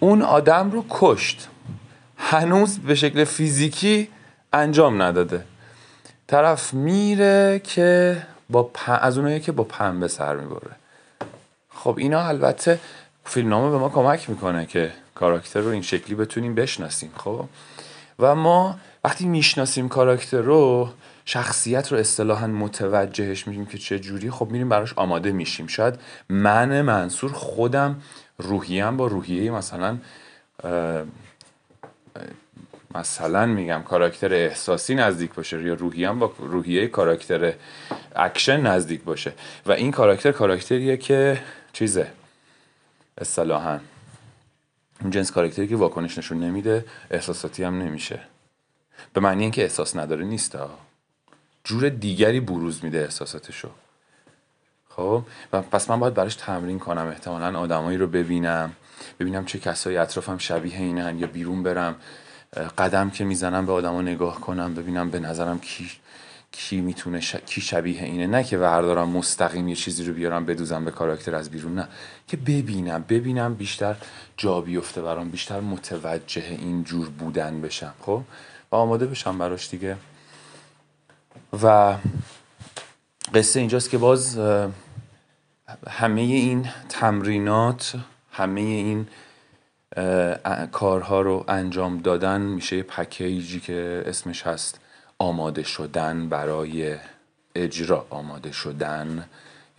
اون 0.00 0.22
آدم 0.22 0.70
رو 0.70 0.84
کشت. 0.90 1.48
هنوز 2.16 2.78
به 2.78 2.94
شکل 2.94 3.24
فیزیکی 3.24 4.08
انجام 4.52 5.02
نداده. 5.02 5.44
طرف 6.26 6.74
میره 6.74 7.60
که 7.64 8.22
با 8.50 8.70
از 8.86 9.18
اونایی 9.18 9.40
که 9.40 9.52
با 9.52 9.64
پنبه 9.64 10.08
سر 10.08 10.36
می‌بره. 10.36 10.76
خب 11.74 11.94
اینا 11.98 12.20
البته 12.20 12.80
فیلمنامه 13.24 13.70
به 13.70 13.78
ما 13.78 13.88
کمک 13.88 14.30
می‌کنه 14.30 14.66
که 14.66 14.92
کاراکتر 15.14 15.60
رو 15.60 15.68
این 15.68 15.82
شکلی 15.82 16.14
بتونیم 16.14 16.54
بشناسیم 16.54 17.12
خب؟ 17.16 17.44
و 18.18 18.34
ما 18.34 18.78
وقتی 19.04 19.26
می‌شناسیم 19.26 19.88
کاراکتر 19.88 20.40
رو 20.40 20.88
شخصیت 21.30 21.92
رو 21.92 21.98
اصطلاحا 21.98 22.46
متوجهش 22.46 23.48
میشیم 23.48 23.66
که 23.66 23.78
چه 23.78 23.98
جوری. 23.98 24.30
خب 24.30 24.48
میریم 24.50 24.68
براش 24.68 24.92
آماده 24.96 25.32
میشیم. 25.32 25.66
شاید 25.66 25.94
من 26.28 26.82
منصور 26.82 27.32
خودم 27.32 28.02
روحیم 28.38 28.96
با 28.96 29.06
روحیه 29.06 29.50
مثلا 29.50 29.98
مثلا 32.94 33.46
میگم 33.46 33.82
کاراکتر 33.82 34.34
احساسی 34.34 34.94
نزدیک 34.94 35.34
باشه 35.34 35.62
یا 35.62 35.74
روحیم 35.74 36.18
با 36.18 36.32
روحیه 36.38 36.86
کاراکتر 36.86 37.52
اکشن 38.16 38.60
نزدیک 38.60 39.02
باشه. 39.02 39.32
و 39.66 39.72
این 39.72 39.90
کاراکتر 39.90 40.32
کاراکتریه 40.32 40.96
که 40.96 41.40
چیزه؟ 41.72 42.06
اصطلاحا. 43.18 43.78
این 45.00 45.10
جنس 45.10 45.32
کاراکتری 45.32 45.68
که 45.68 45.76
واکنش 45.76 46.18
نشون 46.18 46.40
نمیده 46.40 46.84
احساساتی 47.10 47.64
هم 47.64 47.82
نمیشه. 47.82 48.20
به 49.12 49.20
معنی 49.20 49.42
اینکه 49.42 49.62
احساس 49.62 49.96
نداره 49.96 50.24
نیست 50.24 50.56
جور 51.68 51.88
دیگری 51.88 52.40
بروز 52.40 52.84
میده 52.84 52.98
احساساتشو. 52.98 53.68
خب؟ 54.88 55.22
و 55.52 55.62
پس 55.62 55.90
من 55.90 56.00
باید 56.00 56.14
براش 56.14 56.34
تمرین 56.34 56.78
کنم 56.78 57.06
احتمالا 57.06 57.60
آدمایی 57.60 57.98
رو 57.98 58.06
ببینم 58.06 58.72
ببینم 59.20 59.44
چه 59.44 59.58
کسایی 59.58 59.96
اطرافم 59.96 60.38
شبیه 60.38 60.76
اینن 60.80 61.18
یا 61.18 61.26
بیرون 61.26 61.62
برم 61.62 61.96
قدم 62.78 63.10
که 63.10 63.24
می‌زنم 63.24 63.66
به 63.66 63.72
آدما 63.72 64.02
نگاه 64.02 64.40
کنم 64.40 64.74
ببینم 64.74 65.10
به 65.10 65.18
نظرم 65.18 65.60
کی 65.60 65.90
کی 66.52 66.80
می‌تونه 66.80 67.20
کی 67.20 67.60
شبیه 67.60 68.02
اینه. 68.02 68.26
نه 68.26 68.44
که 68.44 68.58
وردارم 68.58 69.08
مستقیم 69.08 69.68
یه 69.68 69.74
چیزی 69.74 70.04
رو 70.04 70.12
بیارم 70.12 70.44
بدوزم 70.44 70.84
به 70.84 70.90
کاراکتر 70.90 71.34
از 71.34 71.50
بیرون 71.50 71.74
نه. 71.74 71.88
که 72.28 72.36
ببینم 72.36 73.04
ببینم 73.08 73.54
بیشتر 73.54 73.96
جا 74.36 74.60
بیفته 74.60 75.02
برام 75.02 75.28
بیشتر 75.30 75.60
متوجه 75.60 76.42
این 76.42 76.84
جور 76.84 77.08
بودن 77.08 77.60
بشم 77.60 77.94
خب؟ 78.00 78.22
و 78.70 78.76
آماده 78.76 79.06
بشم 79.06 79.38
براش 79.38 79.70
دیگه. 79.70 79.96
و 81.62 81.94
قصه 83.34 83.60
اینجاست 83.60 83.90
که 83.90 83.98
باز 83.98 84.38
همه 85.88 86.20
این 86.20 86.68
تمرینات 86.88 87.94
همه 88.32 88.60
این 88.60 89.06
کارها 90.72 91.20
رو 91.20 91.44
انجام 91.48 91.98
دادن 91.98 92.40
میشه 92.40 92.76
یه 92.76 92.82
پکیجی 92.82 93.60
که 93.60 94.02
اسمش 94.06 94.42
هست 94.42 94.80
آماده 95.18 95.62
شدن 95.62 96.28
برای 96.28 96.96
اجرا. 97.54 98.06
آماده 98.10 98.52
شدن 98.52 99.28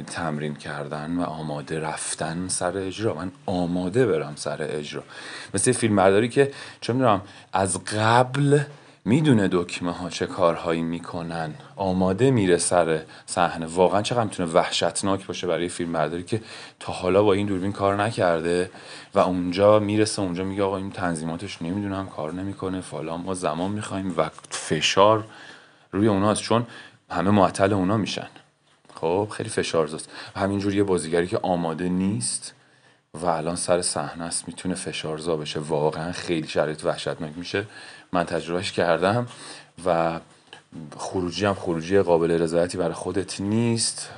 تمرین 0.08 0.56
کردن 0.56 1.18
و 1.18 1.24
آماده 1.24 1.80
رفتن 1.80 2.48
سر 2.48 2.78
اجرا. 2.78 3.14
من 3.14 3.32
آماده 3.46 4.06
برم 4.06 4.34
سر 4.36 4.58
اجرا. 4.62 5.04
مثل 5.54 5.72
فیلم 5.72 5.96
برداری 5.96 6.30
که 6.30 6.52
چه 6.82 6.94
می‌دونم 6.94 7.22
از 7.54 7.84
قبل 7.84 8.60
می‌دونه 9.10 9.48
دکمه 9.52 9.92
ها 9.92 10.10
چه 10.10 10.26
کارهایی 10.26 10.82
می‌کنن. 10.82 11.54
آماده 11.76 12.32
میره 12.32 12.58
سر 12.58 13.02
صحنه. 13.26 13.66
واقعا 13.66 14.02
چقدر 14.02 14.24
می‌تونه 14.24 14.52
وحشتناک 14.52 15.28
باشه 15.28 15.48
برای 15.48 15.70
فیلم 15.70 15.92
برداری 15.92 16.24
که 16.24 16.42
تا 16.80 16.94
حالا 16.94 17.24
با 17.24 17.34
این 17.34 17.48
دوربین 17.48 17.72
کار 17.72 17.96
نکرده 17.96 18.72
و 19.14 19.20
اونجا 19.20 19.80
می‌رسه 19.80 20.22
اونجا 20.22 20.44
میگه 20.44 20.64
آقا 20.64 20.78
این 20.78 20.92
تنظیماتش 20.92 21.62
نمی‌دونم 21.62 22.08
کار 22.08 22.34
نمی‌کنه 22.34 22.82
فالا 22.82 23.18
ما 23.18 23.34
زمان 23.34 23.72
می‌خوایم 23.72 24.14
و 24.18 24.30
فشار 24.50 25.24
روی 25.92 26.08
اوناست. 26.08 26.42
چون 26.42 26.68
همه 27.10 27.32
معطل 27.32 27.74
اونا 27.74 27.98
میشن. 27.98 28.28
خب 28.96 29.28
خیلی 29.32 29.50
فشارزاست 29.50 30.10
و 30.36 30.40
همینجور 30.40 30.76
یه 30.76 30.84
بازیگری 30.84 31.28
که 31.28 31.40
آماده 31.42 31.90
نیست. 31.90 32.54
و 33.22 33.26
الان 33.26 33.56
سر 33.56 33.82
صحنه 33.82 34.24
است. 34.24 34.48
می‌تونه 34.48 34.76
فشارزا 34.76 35.38
بشه. 35.38 35.60
واقعا 35.60 36.12
خیلی 36.12 36.48
شرایط 36.48 36.86
وحشتناک 36.86 37.32
میشه. 37.36 37.66
من 38.14 38.24
تجربهش 38.24 38.72
کردم 38.72 39.28
و 39.86 40.20
خروجی 40.98 41.46
هم 41.46 41.54
خروجی 41.54 42.00
قابل 42.00 42.32
رضایتی 42.32 42.78
برای 42.78 42.94
خودت 42.94 43.42
نیست. 43.42 44.10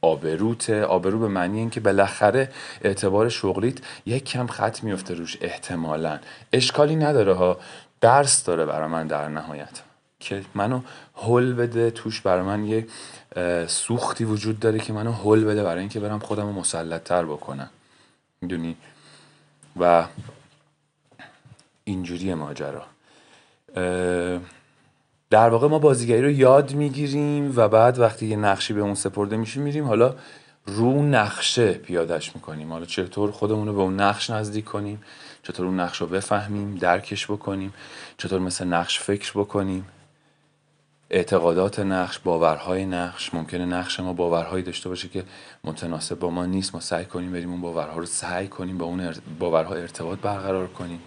آبروته 0.00 0.84
آبرو 0.84 1.18
به 1.18 1.28
معنی 1.28 1.58
اینکه 1.58 1.80
بالاخره 1.80 2.52
اعتبار 2.82 3.28
شغلیت 3.28 3.78
یک 4.06 4.24
کم 4.24 4.46
خط 4.46 4.84
میفته 4.84 5.14
روش 5.14 5.38
احتمالا. 5.40 6.18
اشکالی 6.52 6.96
نداره 6.96 7.34
ها. 7.34 7.56
درس 8.00 8.44
داره 8.44 8.66
برای 8.66 8.88
من 8.88 9.06
در 9.06 9.28
نهایت. 9.28 9.82
که 10.20 10.42
منو 10.54 10.80
هل 11.14 11.52
بده. 11.52 11.90
توش 11.90 12.20
برای 12.20 12.42
من 12.42 12.64
یه 12.64 12.86
سوختی 13.66 14.24
وجود 14.24 14.60
داره 14.60 14.78
که 14.78 14.92
منو 14.92 15.12
هل 15.12 15.44
بده 15.44 15.62
برای 15.62 15.80
اینکه 15.80 16.00
برم 16.00 16.18
خودم 16.18 16.46
رو 16.46 16.52
مسلط 16.52 17.02
تر 17.02 17.24
بکنم. 17.24 17.70
می‌دونی؟ 18.42 18.76
و 19.80 20.04
اینجوری 21.84 22.34
ماجرا. 22.34 22.84
در 25.30 25.48
واقع 25.48 25.68
ما 25.68 25.78
بازیگری 25.78 26.22
رو 26.22 26.30
یاد 26.30 26.74
می‌گیریم 26.74 27.52
و 27.56 27.68
بعد 27.68 27.98
وقتی 27.98 28.26
یه 28.26 28.36
نقشی 28.36 28.74
به 28.74 28.80
اون 28.80 28.94
سپرده 28.94 29.36
میشه 29.36 29.60
میریم 29.60 29.84
حالا 29.84 30.14
رو 30.66 31.02
نقشه 31.02 31.72
پیادش 31.72 32.34
می‌کنیم. 32.36 32.72
حالا 32.72 32.84
چطور 32.84 33.30
خودمون 33.30 33.66
رو 33.66 33.74
به 33.74 33.80
اون 33.80 34.00
نقش 34.00 34.30
نزدیک 34.30 34.64
کنیم؟ 34.64 35.02
چطور 35.42 35.66
اون 35.66 35.80
نقش 35.80 36.00
رو 36.00 36.06
بفهمیم 36.06 36.74
درکش 36.74 37.26
بکنیم؟ 37.26 37.74
چطور 38.18 38.40
مثل 38.40 38.64
نقش 38.64 39.00
فکر 39.00 39.32
بکنیم؟ 39.34 39.84
اعتقادات 41.12 41.80
نقش 41.80 42.18
باورهای 42.18 42.86
نقش. 42.86 43.34
ممکنه 43.34 43.64
نقش 43.64 44.00
ما 44.00 44.12
باورهایی 44.12 44.62
داشته 44.62 44.88
باشه 44.88 45.08
که 45.08 45.24
متناسب 45.64 46.18
با 46.18 46.30
ما 46.30 46.46
نیست. 46.46 46.74
ما 46.74 46.80
سعی 46.80 47.04
کنیم 47.04 47.32
بریم 47.32 47.50
اون 47.50 47.60
باورها 47.60 47.98
رو 47.98 48.06
سعی 48.06 48.48
کنیم 48.48 48.78
با 48.78 48.86
اون 48.86 49.14
باورها 49.38 49.74
ارتباط 49.74 50.18
برقرار 50.18 50.66
کنیم. 50.66 51.00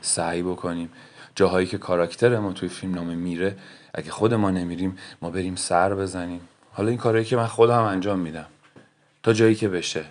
سعی 0.00 0.42
بکنیم. 0.42 0.90
جاهایی 1.34 1.66
که 1.66 1.78
کاراکتر 1.78 2.38
ما 2.38 2.52
توی 2.52 2.68
فیلم 2.68 2.94
نامه 2.94 3.14
میره 3.14 3.56
اگه 3.94 4.10
خود 4.10 4.34
ما 4.34 4.50
نمیریم 4.50 4.98
ما 5.22 5.30
بریم 5.30 5.56
سر 5.56 5.94
بزنیم. 5.94 6.40
حالا 6.72 6.88
این 6.88 6.98
کارهایی 6.98 7.24
که 7.24 7.36
من 7.36 7.46
خودم 7.46 7.82
انجام 7.82 8.18
میدم. 8.18 8.46
تا 9.22 9.32
جایی 9.32 9.54
که 9.54 9.68
بشه. 9.68 10.04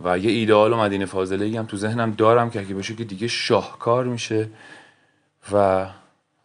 و 0.00 0.18
یه 0.18 0.30
ایدئال 0.30 0.72
و 0.72 0.76
مدینه 0.76 1.06
فاضله 1.06 1.58
هم 1.58 1.66
تو 1.66 1.76
ذهنم 1.76 2.10
دارم 2.10 2.50
که 2.50 2.60
اگه 2.60 2.74
باشه 2.74 2.94
که 2.94 3.04
دیگه 3.04 3.28
شاهکار 3.28 4.04
میشه. 4.04 4.48
و 5.52 5.86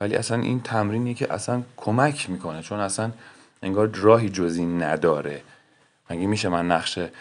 ولی 0.01 0.15
اصلا 0.15 0.41
این 0.41 0.61
تمرینی 0.61 1.13
که 1.13 1.33
اصلا 1.33 1.63
کمک 1.77 2.29
می‌کنه 2.29 2.61
چون 2.61 2.79
اصلا 2.79 3.11
انگار 3.61 3.89
راهی 3.93 4.29
جزی 4.29 4.65
نداره. 4.65 5.41
مگه 6.09 6.27
میشه 6.27 6.49
من 6.49 6.71
نقشه 6.71 7.11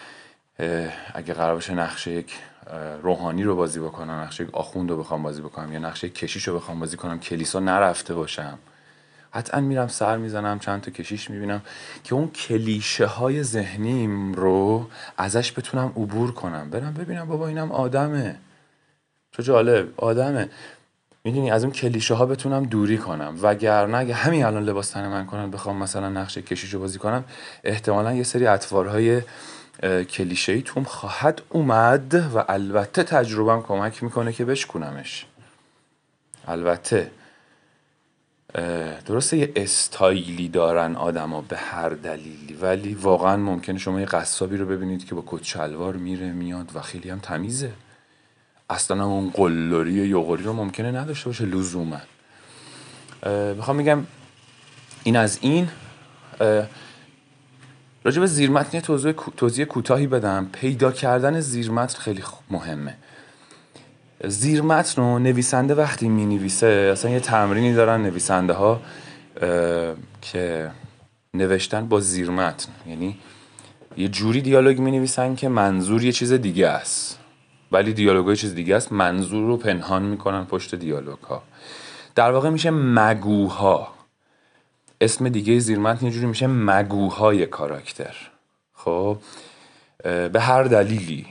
اگه 1.14 1.34
قرار 1.34 1.54
باشه 1.54 1.74
نقشه 1.74 2.10
یک 2.10 2.34
روحانی 3.02 3.42
رو 3.42 3.56
بازی 3.56 3.80
بکنم 3.80 4.10
نقشه 4.10 4.44
یک 4.44 4.54
آخوند 4.54 4.90
رو 4.90 4.96
بخوام 4.96 5.22
بازی 5.22 5.40
بکنم 5.40 5.72
یا 5.72 5.78
نقشه 5.78 6.08
کشیش 6.08 6.48
رو 6.48 6.56
بخوام 6.56 6.80
بازی 6.80 6.96
کنم 6.96 7.20
کلیسا 7.20 7.60
نرفته 7.60 8.14
باشم. 8.14 8.58
حتما 9.30 9.60
میرم 9.60 9.88
سر 9.88 10.16
می‌زنم 10.16 10.58
چند 10.58 10.80
تا 10.80 10.90
کشیش 10.90 11.30
می‌بینم 11.30 11.62
که 12.04 12.14
اون 12.14 12.28
کلیشه 12.30 13.06
های 13.06 13.42
ذهنیم 13.42 14.32
رو 14.32 14.86
ازش 15.16 15.52
بتونم 15.52 15.86
عبور 15.86 16.32
کنم. 16.32 16.70
برم 16.70 16.94
ببینم 16.94 17.24
بابا 17.28 17.48
اینم 17.48 17.72
آدمه. 17.72 18.36
چه 19.32 19.42
جالب 19.42 19.94
آدمه. 19.96 20.48
می‌دونی 21.24 21.50
از 21.50 21.64
اون 21.64 21.72
کلیشه 21.72 22.14
ها 22.14 22.26
بتونم 22.26 22.64
دوری 22.64 22.98
کنم. 22.98 23.38
وگرنه 23.42 23.96
اگه 23.96 24.14
همین 24.14 24.44
الان 24.44 24.64
لباس 24.64 24.90
تن 24.90 25.08
من 25.08 25.26
کنن 25.26 25.50
بخوام 25.50 25.76
مثلا 25.76 26.08
نقشه 26.08 26.42
کشیش 26.42 26.74
رو 26.74 26.80
بازی 26.80 26.98
کنم 26.98 27.24
احتمالا 27.64 28.12
یه 28.12 28.22
سری 28.22 28.46
اطوارهای 28.46 29.22
کلیشه 30.10 30.52
ای 30.52 30.62
توم 30.62 30.84
خواهد 30.84 31.42
اومد 31.48 32.14
و 32.14 32.44
البته 32.48 33.02
تجربهم 33.02 33.62
کمک 33.62 34.02
می‌کنه 34.02 34.32
که 34.32 34.44
بشکنمش 34.44 35.26
البته 36.48 37.10
درسته 39.06 39.36
یه 39.36 39.52
استایلی 39.56 40.48
دارن 40.48 40.96
آدما 40.96 41.40
به 41.40 41.56
هر 41.56 41.88
دلیلی 41.88 42.54
ولی 42.54 42.94
واقعا 42.94 43.36
ممکنه 43.36 43.78
شما 43.78 44.00
یه 44.00 44.06
قصابی 44.06 44.56
رو 44.56 44.66
ببینید 44.66 45.06
که 45.06 45.14
با 45.14 45.24
کت 45.26 45.44
شلوار 45.44 45.96
میره 45.96 46.32
میاد 46.32 46.70
و 46.74 46.80
خیلی 46.80 47.10
هم 47.10 47.18
تمیزه. 47.18 47.72
اصلا 48.70 49.04
اون 49.04 49.30
قلوری 49.30 49.92
یوغوری 49.92 50.42
رو 50.42 50.52
ممکنه 50.52 50.92
نداشته 50.92 51.28
باشه 51.28 51.44
لزوما. 51.44 52.00
می‌خوام 53.56 53.76
میگم 53.76 54.04
این 55.02 55.16
از 55.16 55.38
این. 55.40 55.68
راجع 58.04 58.20
به 58.20 58.26
زیرمتن 58.26 58.76
یه 58.76 58.80
توضیح 59.36 59.64
کوتاهی 59.64 60.06
بدم. 60.06 60.48
پیدا 60.52 60.92
کردن 60.92 61.40
زیرمتن 61.40 61.98
خیلی 61.98 62.22
مهمه. 62.50 62.96
زیرمتن 64.24 65.02
رو 65.02 65.18
نویسنده 65.18 65.74
وقتی 65.74 66.08
می 66.08 66.26
نویسه 66.26 66.90
اصلا 66.92 67.10
یه 67.10 67.20
تمرینی 67.20 67.74
دارن 67.74 68.02
نویسنده 68.02 68.52
ها 68.52 68.80
که 70.22 70.70
نوشتن 71.34 71.88
با 71.88 72.00
زیرمتن. 72.00 72.72
یعنی 72.86 73.18
یه 73.96 74.08
جوری 74.08 74.40
دیالوگ 74.40 74.78
می 74.78 74.90
نویسن 74.90 75.34
که 75.34 75.48
منظور 75.48 76.04
یه 76.04 76.12
چیز 76.12 76.32
دیگه 76.32 76.68
است. 76.68 77.19
ولی 77.72 77.92
دیالوگ 77.92 78.34
چیز 78.34 78.54
دیگه 78.54 78.76
است. 78.76 78.92
منظور 78.92 79.46
رو 79.46 79.56
پنهان 79.56 80.02
می‌کنن 80.02 80.44
پشت 80.44 80.74
دیالوگ 80.74 81.18
ها 81.18 81.42
در 82.14 82.30
واقع 82.30 82.50
میشه 82.50 82.70
مگوها. 82.70 83.88
اسم 85.00 85.28
دیگه 85.28 85.58
زیرمتن 85.58 86.06
یه 86.06 86.12
جوری 86.12 86.26
میشه 86.26 86.46
مگوهای 86.46 87.46
کاراکتر. 87.46 88.16
خب؟ 88.74 89.18
به 90.02 90.40
هر 90.40 90.62
دلیلی. 90.62 91.26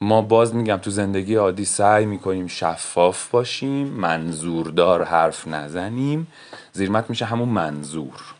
ما 0.00 0.22
باز 0.22 0.54
میگم 0.54 0.76
تو 0.76 0.90
زندگی 0.90 1.34
عادی 1.34 1.64
سعی 1.64 2.06
می‌کنیم 2.06 2.46
شفاف 2.46 3.28
باشیم 3.28 3.86
منظوردار 3.86 5.04
حرف 5.04 5.48
نزنیم. 5.48 6.26
زیرمت 6.72 7.10
میشه 7.10 7.24
همون 7.24 7.48
منظور. 7.48 8.34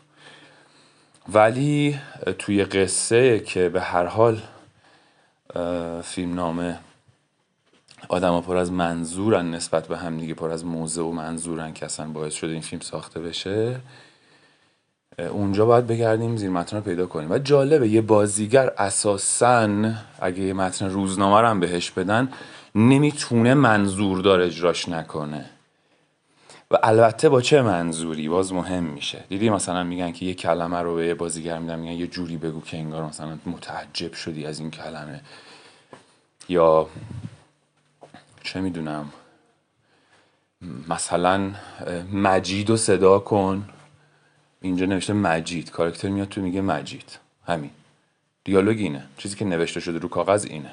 ولی 1.33 1.99
توی 2.39 2.63
قصه 2.63 3.39
که 3.39 3.69
به 3.69 3.81
هر 3.81 4.05
حال 4.05 4.41
فیلم 6.03 6.33
نامه 6.33 6.79
آدم 8.09 8.41
پر 8.41 8.57
از 8.57 8.71
منظورن 8.71 9.51
نسبت 9.51 9.87
به 9.87 9.97
هم 9.97 10.17
دیگه 10.17 10.33
پر 10.33 10.51
از 10.51 10.65
موزه 10.65 11.01
و 11.01 11.11
منظورن 11.11 11.73
که 11.73 11.85
اصلا 11.85 12.07
باعث 12.07 12.33
شده 12.33 12.51
این 12.51 12.61
فیلم 12.61 12.81
ساخته 12.81 13.19
بشه. 13.19 13.75
اونجا 15.19 15.65
باید 15.65 15.87
بگردیم 15.87 16.37
زیر 16.37 16.49
متن 16.49 16.77
رو 16.77 16.83
پیدا 16.83 17.05
کنیم. 17.05 17.31
و 17.31 17.37
جالبه 17.37 17.89
یه 17.89 18.01
بازیگر 18.01 18.71
اساسا 18.77 19.69
اگه 20.19 20.39
یه 20.39 20.53
متن 20.53 20.89
روزنامه 20.89 21.41
رو 21.41 21.47
هم 21.47 21.59
بهش 21.59 21.91
بدن 21.91 22.29
نمی‌تونه 22.75 23.53
منظوردار 23.53 24.41
اجراش 24.41 24.89
نکنه. 24.89 25.45
و 26.71 26.77
البته 26.83 27.29
با 27.29 27.41
چه 27.41 27.61
منظوری؟ 27.61 28.29
باز 28.29 28.53
مهم 28.53 28.83
میشه. 28.83 29.23
دیدی 29.29 29.49
مثلا 29.49 29.83
میگن 29.83 30.11
که 30.11 30.25
یه 30.25 30.33
کلمه 30.33 30.77
رو 30.77 30.95
به 30.95 31.07
یه 31.07 31.13
بازیگر 31.13 31.59
میدن 31.59 31.79
میگن 31.79 31.93
یه 31.93 32.07
جوری 32.07 32.37
بگو 32.37 32.61
که 32.61 32.77
انگار 32.77 33.03
مثلا 33.03 33.37
متعجب 33.45 34.13
شدی 34.13 34.45
از 34.45 34.59
این 34.59 34.71
کلمه. 34.71 35.21
یا 36.49 36.87
چه 38.43 38.61
می‌دونم 38.61 39.09
مثلا 40.89 41.51
مجید 42.13 42.69
و 42.69 42.77
صدا 42.77 43.19
کن. 43.19 43.69
اینجا 44.61 44.85
نوشته 44.85 45.13
مجید. 45.13 45.71
کارکتر 45.71 46.09
میاد 46.09 46.29
تو 46.29 46.41
میگه 46.41 46.61
مجید. 46.61 47.19
همین. 47.47 47.69
دیالوگ 48.43 48.77
اینه. 48.77 49.03
چیزی 49.17 49.35
که 49.35 49.45
نوشته 49.45 49.79
شده 49.79 49.99
رو 49.99 50.09
کاغذ 50.09 50.45
اینه. 50.45 50.71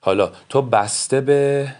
حالا 0.00 0.32
تو 0.48 0.62
بسته 0.62 1.20
به 1.20 1.72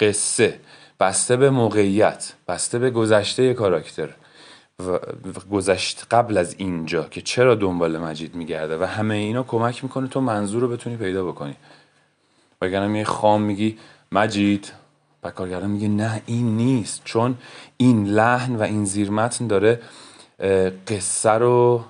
قصه 0.00 0.60
بسته 1.00 1.36
به 1.36 1.50
موقعیت 1.50 2.32
بسته 2.48 2.78
به 2.78 2.90
گذشته 2.90 3.54
کاراکتر 3.54 4.08
و 4.78 4.98
گذشت 5.50 6.06
قبل 6.10 6.38
از 6.38 6.54
اینجا 6.58 7.04
که 7.04 7.20
چرا 7.20 7.54
دنبال 7.54 7.98
مجید 7.98 8.34
میگرده 8.34 8.78
و 8.78 8.84
همه 8.84 9.14
اینا 9.14 9.42
کمک 9.42 9.84
می‌کنه 9.84 10.08
تو 10.08 10.20
منظور 10.20 10.62
رو 10.62 10.68
بتونی 10.68 10.96
پیدا 10.96 11.24
بکنی. 11.24 11.56
وگرنه 12.60 12.86
می 12.86 13.04
خام 13.04 13.42
میگی 13.42 13.78
مجید 14.12 14.72
و 15.22 15.30
کارگردان 15.30 15.70
میگه 15.70 15.88
نه 15.88 16.22
این 16.26 16.56
نیست 16.56 17.04
چون 17.04 17.38
این 17.76 18.06
لحن 18.06 18.56
و 18.56 18.62
این 18.62 18.84
زیرمتن 18.84 19.46
داره 19.46 19.82
قصه 20.88 21.30
رو 21.30 21.84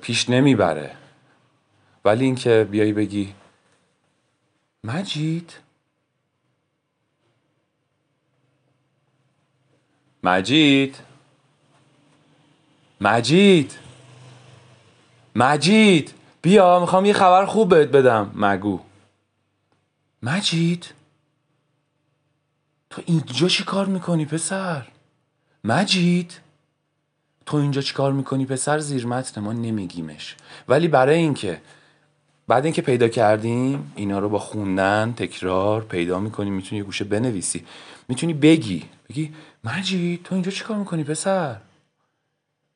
پیش 0.00 0.30
نمی‌بره. 0.30 0.90
ولی 2.04 2.24
اینکه 2.24 2.68
بیایی 2.70 2.92
بگی 2.92 3.34
مجید؟ 4.84 5.52
مجید؟ 10.22 10.96
مجید؟ 13.00 13.78
مجید 15.36 16.14
بیا 16.42 16.80
می‌خوام 16.80 17.04
یه 17.04 17.12
خبر 17.12 17.46
خوب 17.46 17.68
بهت 17.68 17.88
بدم. 17.88 18.30
مگو. 18.34 18.80
مجید 20.24 20.94
تو 22.90 23.02
اینجا 23.06 23.48
چی 23.48 23.64
کار 23.64 23.86
می‌کنی 23.86 24.24
پسر؟ 24.26 24.86
مجید 25.64 26.40
تو 27.46 27.56
اینجا 27.56 27.80
چی 27.80 27.94
کار 27.94 28.12
می‌کنی 28.12 28.46
پسر؟ 28.46 28.78
زیر 28.78 29.06
متن 29.06 29.40
ما 29.40 29.52
نمیگیمش. 29.52 30.36
ولی 30.68 30.88
برای 30.88 31.16
اینکه 31.18 31.60
بعد 32.48 32.64
اینکه 32.64 32.82
پیدا 32.82 33.08
کردیم 33.08 33.92
اینا 33.96 34.18
رو 34.18 34.28
با 34.28 34.38
خوندن 34.38 35.14
تکرار 35.16 35.84
پیدا 35.84 36.18
می‌کنی 36.20 36.50
می‌تونی 36.50 36.78
یه 36.78 36.84
گوشه 36.84 37.04
بنویسی. 37.04 37.66
می‌تونی 38.08 38.34
بگی 38.34 38.84
بگی 39.08 39.34
مجید 39.64 40.22
تو 40.22 40.34
اینجا 40.34 40.50
چی 40.50 40.64
کار 40.64 40.76
می‌کنی 40.76 41.04
پسر؟ 41.04 41.56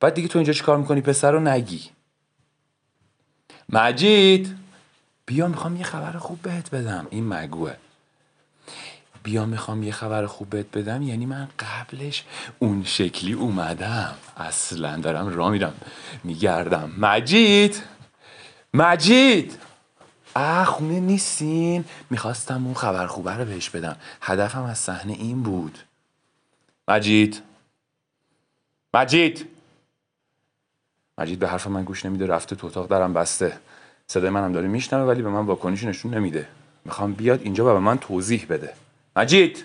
بعد 0.01 0.15
دیگه 0.15 0.29
تو 0.29 0.39
اینجا 0.39 0.53
چی 0.53 0.63
کار 0.63 0.79
می‌کنی 0.79 1.01
پسر 1.01 1.33
رو 1.33 1.41
نگی. 1.41 1.83
مجید! 3.69 4.59
بیا 5.29 5.49
می‌خوام 5.49 5.77
یه 5.77 5.85
خبر 5.85 6.13
خوب 6.19 6.43
بهت 6.43 6.71
بدم. 6.71 7.07
این 7.11 7.29
مگوه. 7.29 7.75
بیا 9.23 9.45
می‌خوام 9.47 9.83
یه 9.83 9.93
خبر 9.93 10.27
خوب 10.27 10.51
بهت 10.51 10.71
بدم. 10.71 11.03
یعنی 11.03 11.27
من 11.27 11.49
قبلش 11.59 12.25
اون 12.59 12.85
شکلی 12.85 13.33
اومدم. 13.33 14.15
اصلا 14.37 14.97
دارم 14.97 15.29
را 15.29 15.49
میرم. 15.49 15.75
میگردم. 16.25 16.93
مجید! 16.99 17.83
مجید! 18.75 19.59
اه 20.37 20.65
خونه 20.65 21.01
نیستین؟ 21.01 21.85
می‌خواستم 22.11 22.65
اون 22.65 22.75
خبر 22.75 23.07
خوبه 23.07 23.33
رو 23.33 23.45
بهش 23.45 23.71
بدم. 23.71 23.97
هدفم 24.21 24.63
از 24.63 24.79
صحنه 24.79 25.13
این 25.13 25.43
بود. 25.43 25.79
مجید! 26.89 27.43
مجید! 28.95 29.49
مجید 31.19 31.39
به 31.39 31.49
حرف 31.49 31.67
من 31.67 31.85
گوش 31.85 32.07
نمیده. 32.07 32.27
رفته 32.27 32.57
تو 32.57 32.67
اتاق 32.67 32.89
درم 32.89 33.13
بسته. 33.13 33.59
صدای 34.11 34.31
منم 34.31 34.53
داره 34.53 34.69
میشنوه 34.69 35.05
ولی 35.05 35.23
به 35.23 35.29
من 35.29 35.47
واکنشی 35.47 35.87
نشون 35.87 36.15
نمیده. 36.15 36.47
می‌خوام 36.85 37.13
بیاد 37.13 37.41
اینجا 37.43 37.71
و 37.71 37.73
به 37.73 37.79
من 37.79 37.99
توضیح 37.99 38.47
بده. 38.49 38.73
مجید! 39.17 39.65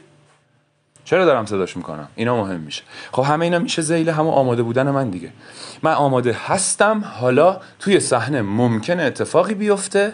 چرا 1.05 1.25
دارم 1.25 1.45
صداش 1.45 1.77
می‌کنم؟ 1.77 2.07
اینا 2.15 2.37
مهم 2.37 2.59
میشه. 2.59 2.83
خب 3.11 3.23
همه 3.23 3.45
اینا 3.45 3.59
میشه 3.59 3.81
زیل 3.81 4.09
همون 4.09 4.33
آماده 4.33 4.63
بودن 4.63 4.89
من 4.91 5.09
دیگه. 5.09 5.31
من 5.83 5.93
آماده 5.93 6.37
هستم 6.45 7.03
حالا 7.03 7.61
توی 7.79 7.99
صحنه 7.99 8.41
ممکن 8.41 8.99
اتفاقی 8.99 9.53
بیفته. 9.53 10.13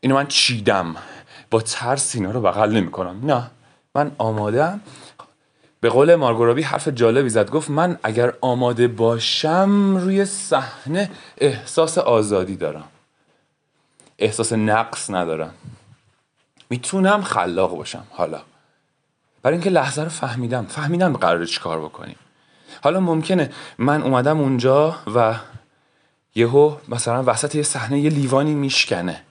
اینو 0.00 0.14
من 0.14 0.26
چیدم. 0.26 0.96
با 1.50 1.60
ترس 1.60 2.14
اینا 2.14 2.30
رو 2.30 2.40
بغل 2.40 2.76
نمی‌کنم. 2.76 3.20
نه. 3.22 3.50
من 3.94 4.12
آمادم 4.18 4.80
به 5.84 5.90
قول 5.90 6.14
مارگورابی 6.14 6.62
حرف 6.62 6.88
جالبی 6.88 7.28
زد. 7.28 7.50
گفت 7.50 7.70
من 7.70 7.98
اگر 8.02 8.32
آماده 8.40 8.88
باشم 8.88 9.96
روی 9.96 10.24
صحنه 10.24 11.10
احساس 11.38 11.98
آزادی 11.98 12.56
دارم. 12.56 12.84
احساس 14.18 14.52
نقص 14.52 15.10
ندارم. 15.10 15.54
می‌تونم 16.70 17.22
خلاق 17.22 17.76
باشم. 17.76 18.04
حالا. 18.10 18.40
برای 19.42 19.54
اینکه 19.54 19.70
لحظه 19.70 20.02
رو 20.02 20.08
فهمیدم. 20.08 20.66
فهمیدم 20.66 21.16
قرار 21.16 21.44
چیکار 21.44 21.80
بکنیم. 21.80 22.16
حالا 22.82 23.00
ممکنه 23.00 23.52
من 23.78 24.02
اومدم 24.02 24.40
اونجا 24.40 24.96
و 25.14 25.34
یهو 26.34 26.76
مثلا 26.88 27.24
وسط 27.26 27.54
یه 27.54 27.62
صحنه 27.62 27.98
یه 27.98 28.10
لیوانی 28.10 28.54
میشکنه. 28.54 29.22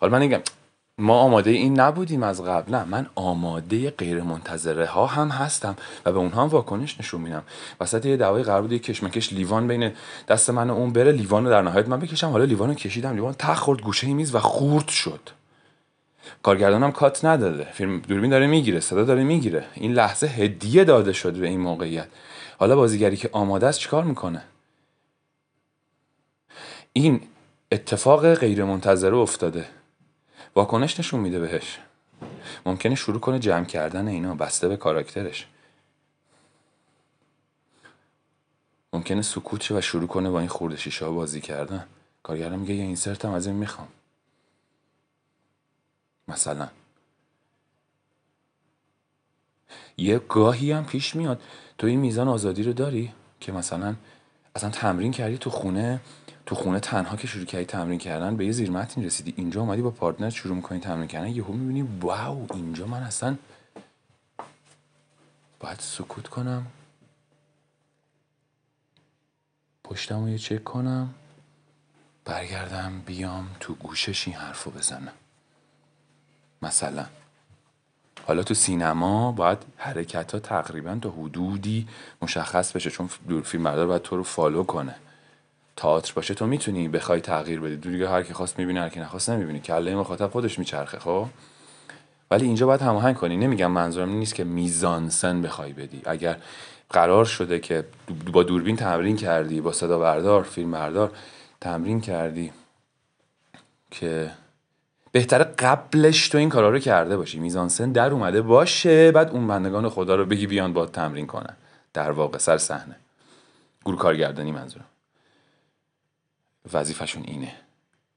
حالا 0.00 0.12
من 0.12 0.18
میگم 0.18 0.40
ما 0.98 1.18
آماده 1.18 1.50
این 1.50 1.80
نبودیم 1.80 2.22
از 2.22 2.42
قبل. 2.44 2.74
نه 2.74 2.84
من 2.84 3.06
آماده 3.14 3.90
غیر 3.90 4.22
منتظره 4.22 4.86
ها 4.86 5.06
هم 5.06 5.28
هستم 5.28 5.76
و 6.04 6.12
به 6.12 6.18
اونها 6.18 6.42
هم 6.42 6.48
واکنش 6.48 7.00
نشون 7.00 7.20
میدم. 7.20 7.42
وسط 7.80 8.06
یه 8.06 8.16
دعوای 8.16 8.42
قرار 8.42 8.62
بود 8.62 8.72
یه 8.72 8.78
کشمکش 8.78 9.32
لیوان 9.32 9.68
بین 9.68 9.92
دست 10.28 10.50
من 10.50 10.70
و 10.70 10.74
اون 10.74 10.92
بره 10.92 11.12
لیوان 11.12 11.44
رو 11.44 11.50
در 11.50 11.62
نهایت 11.62 11.88
من 11.88 12.00
بکشم. 12.00 12.30
حالا 12.30 12.44
لیوان 12.44 12.68
رو 12.68 12.74
کشیدم. 12.74 13.14
لیوان 13.14 13.34
تخ 13.38 13.58
خورد 13.58 13.82
گوشه 13.82 14.06
میز 14.06 14.34
و 14.34 14.38
خورد 14.38 14.88
شد. 14.88 15.20
کارگردانم 16.42 16.92
کات 16.92 17.24
نداده. 17.24 17.64
فیلم 17.64 18.00
دوربین 18.00 18.30
داره 18.30 18.46
می‌گیره 18.46 18.80
صدا 18.80 19.04
داره 19.04 19.24
می‌گیره. 19.24 19.64
این 19.74 19.92
لحظه 19.92 20.26
هدیه 20.26 20.84
داده 20.84 21.12
شد 21.12 21.32
به 21.32 21.46
این 21.46 21.60
موقعیت. 21.60 22.08
حالا 22.58 22.76
بازیگری 22.76 23.16
که 23.16 23.30
آماده 23.32 23.66
است 23.66 23.78
چیکار 23.78 24.04
می‌کنه؟ 24.04 24.42
این 26.92 27.20
اتفاق 27.72 28.34
غیر 28.34 28.64
منتظره 28.64 29.16
افتاده. 29.16 29.66
واکنش 30.56 31.00
نشون 31.00 31.20
میده 31.20 31.38
بهش. 31.38 31.78
ممکنه 32.66 32.94
شروع 32.94 33.20
کنه 33.20 33.38
جمع 33.38 33.64
کردن 33.64 34.08
اینا 34.08 34.34
بسته 34.34 34.68
به 34.68 34.76
کاراکترش. 34.76 35.46
ممکنه 38.92 39.22
سکوت 39.22 39.62
شه 39.62 39.78
و 39.78 39.80
شروع 39.80 40.06
کنه 40.06 40.30
با 40.30 40.40
این 40.40 40.48
خورده 40.48 40.76
شیشه 40.76 41.06
بازی 41.06 41.40
کردن. 41.40 41.86
کارگردان 42.22 42.58
میگه 42.58 42.74
یه 42.74 42.82
اینسرت 42.82 43.24
هم 43.24 43.32
از 43.32 43.46
این 43.46 43.56
می‌خوام. 43.56 43.88
مثلا. 46.28 46.68
یه 49.96 50.18
گاهی 50.18 50.72
هم 50.72 50.86
پیش 50.86 51.16
میاد. 51.16 51.42
تو 51.78 51.86
این 51.86 52.00
میزان 52.00 52.28
آزادی 52.28 52.62
رو 52.62 52.72
داری؟ 52.72 53.12
که 53.40 53.52
مثلا 53.52 53.94
اصلا 54.54 54.70
تمرین 54.70 55.12
کردی 55.12 55.38
تو 55.38 55.50
خونه 55.50 56.00
تو 56.46 56.54
خونه 56.54 56.80
تنها 56.80 57.16
که 57.16 57.26
شروع 57.26 57.44
کردی 57.44 57.64
تمرین 57.64 57.98
کردن 57.98 58.36
به 58.36 58.46
یه 58.46 58.52
زیر 58.52 58.70
متن 58.70 59.04
رسیدی. 59.04 59.34
اینجا 59.36 59.60
اومدی 59.60 59.82
با 59.82 59.90
پارتنر 59.90 60.30
شروع 60.30 60.56
می‌کنی 60.56 60.80
تمرین 60.80 61.06
کردن. 61.06 61.28
یهو 61.28 61.52
می‌بینی 61.52 61.82
واو 62.00 62.46
اینجا 62.54 62.86
من 62.86 63.02
اصلا 63.02 63.36
باید 65.60 65.80
سکوت 65.80 66.28
کنم. 66.28 66.66
پشتم 69.84 70.22
رو 70.22 70.28
یه 70.28 70.38
چک 70.38 70.64
کنم. 70.64 71.14
برگردم 72.24 73.02
بیام 73.06 73.50
تو 73.60 73.74
گوشش 73.74 74.28
این 74.28 74.36
حرف 74.36 74.64
رو 74.64 74.72
بزنم. 74.72 75.12
مثلا. 76.62 77.06
حالا 78.26 78.42
تو 78.42 78.54
سینما 78.54 79.32
باید 79.32 79.58
حرکت 79.76 80.32
ها 80.32 80.38
تقریبا 80.38 80.98
تا 81.02 81.10
حدودی 81.10 81.88
مشخص 82.22 82.72
بشه 82.72 82.90
چون 82.90 83.06
فیلم 83.44 83.64
بردار 83.64 83.86
باید 83.86 84.02
تو 84.02 84.16
رو 84.16 84.22
فالو 84.22 84.64
کنه. 84.64 84.94
تئاتر 85.76 86.12
باشه 86.14 86.34
تو 86.34 86.46
می‌تونی 86.46 86.88
بخوای 86.88 87.20
تغییر 87.20 87.60
بدی. 87.60 87.76
دیگه 87.76 88.08
هر 88.08 88.22
کی 88.22 88.32
خواست 88.34 88.58
می‌بینه 88.58 88.80
هر 88.80 88.88
کی 88.88 89.00
نخواست 89.00 89.30
نمی‌بینه. 89.30 89.58
کله 89.58 89.94
مخاطب 89.94 90.30
خودش 90.30 90.58
میچرخه 90.58 90.98
خب؟ 90.98 91.26
ولی 92.30 92.46
اینجا 92.46 92.66
باید 92.66 92.82
هماهنگ 92.82 93.16
کنی. 93.16 93.36
نمیگم 93.36 93.70
منظورم 93.70 94.10
نیست 94.10 94.34
که 94.34 94.44
میزانسن 94.44 95.42
بخوای 95.42 95.72
بدی. 95.72 96.02
اگر 96.04 96.36
قرار 96.90 97.24
شده 97.24 97.60
که 97.60 97.84
با 98.32 98.42
دوربین 98.42 98.76
تمرین 98.76 99.16
کردی 99.16 99.60
با 99.60 99.72
صدا 99.72 99.98
بردار 99.98 100.42
فیلم 100.42 100.70
بردار 100.70 101.12
تمرین 101.60 102.00
کردی 102.00 102.52
که 103.90 104.30
بهتره 105.12 105.44
قبلش 105.44 106.28
تو 106.28 106.38
این 106.38 106.48
کارا 106.48 106.70
رو 106.70 106.78
کرده 106.78 107.16
باشی. 107.16 107.38
میزانسن 107.38 107.92
در 107.92 108.10
اومده 108.10 108.42
باشه 108.42 109.12
بعد 109.12 109.30
اون 109.30 109.46
بندگان 109.46 109.88
خدا 109.88 110.14
رو 110.14 110.24
بگی 110.24 110.46
بیان 110.46 110.72
با 110.72 110.86
تمرین 110.86 111.26
کنن. 111.26 111.56
در 111.92 112.10
واقع 112.10 112.38
سر 112.38 112.58
صحنه. 112.58 112.96
گروه 113.84 113.98
کارگردانی 113.98 114.52
منظورم. 114.52 114.84
وظیفشون 116.72 117.22
اینه. 117.26 117.52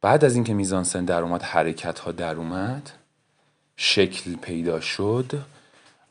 بعد 0.02 0.26
از 0.26 0.36
اینکه 0.36 0.54
میزانسن 0.54 1.06
در 1.06 1.22
اومد 1.22 1.42
حرکت 1.42 2.00
ها 2.00 2.12
در 2.12 2.36
اومد 2.36 2.92
شکل 3.76 4.36
پیدا 4.36 4.80
شد 4.80 5.42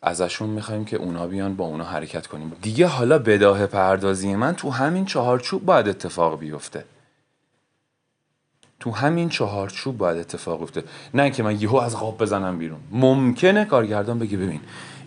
ازشون 0.03 0.49
می‌خوایم 0.51 0.85
که 0.85 0.97
اونا 0.97 1.27
بیان 1.27 1.57
با 1.57 1.65
اونا 1.65 1.85
حرکت 1.85 2.27
کنیم. 2.27 2.53
دیگه 2.63 2.87
حالا 2.87 3.19
بداه 3.19 3.67
پردازی 3.67 4.35
من 4.35 4.55
تو 4.55 4.71
همین 4.71 5.05
چهارچوب 5.05 5.65
باید 5.65 5.89
اتفاق 5.89 6.39
بیفته. 6.39 6.85
تو 8.81 8.91
همین 8.91 9.29
چهارچوب 9.29 9.99
باید 9.99 10.19
اتفاق 10.19 10.59
بیفته. 10.59 10.85
نه 11.15 11.23
اینکه 11.23 11.43
من 11.43 11.61
یهو 11.61 11.77
از 11.77 11.97
قاب 11.97 12.19
بزنم 12.19 12.59
بیرون. 12.59 12.81
ممکنه 12.91 13.65
کارگردان 13.65 14.19
بگه 14.19 14.37
ببین 14.37 14.61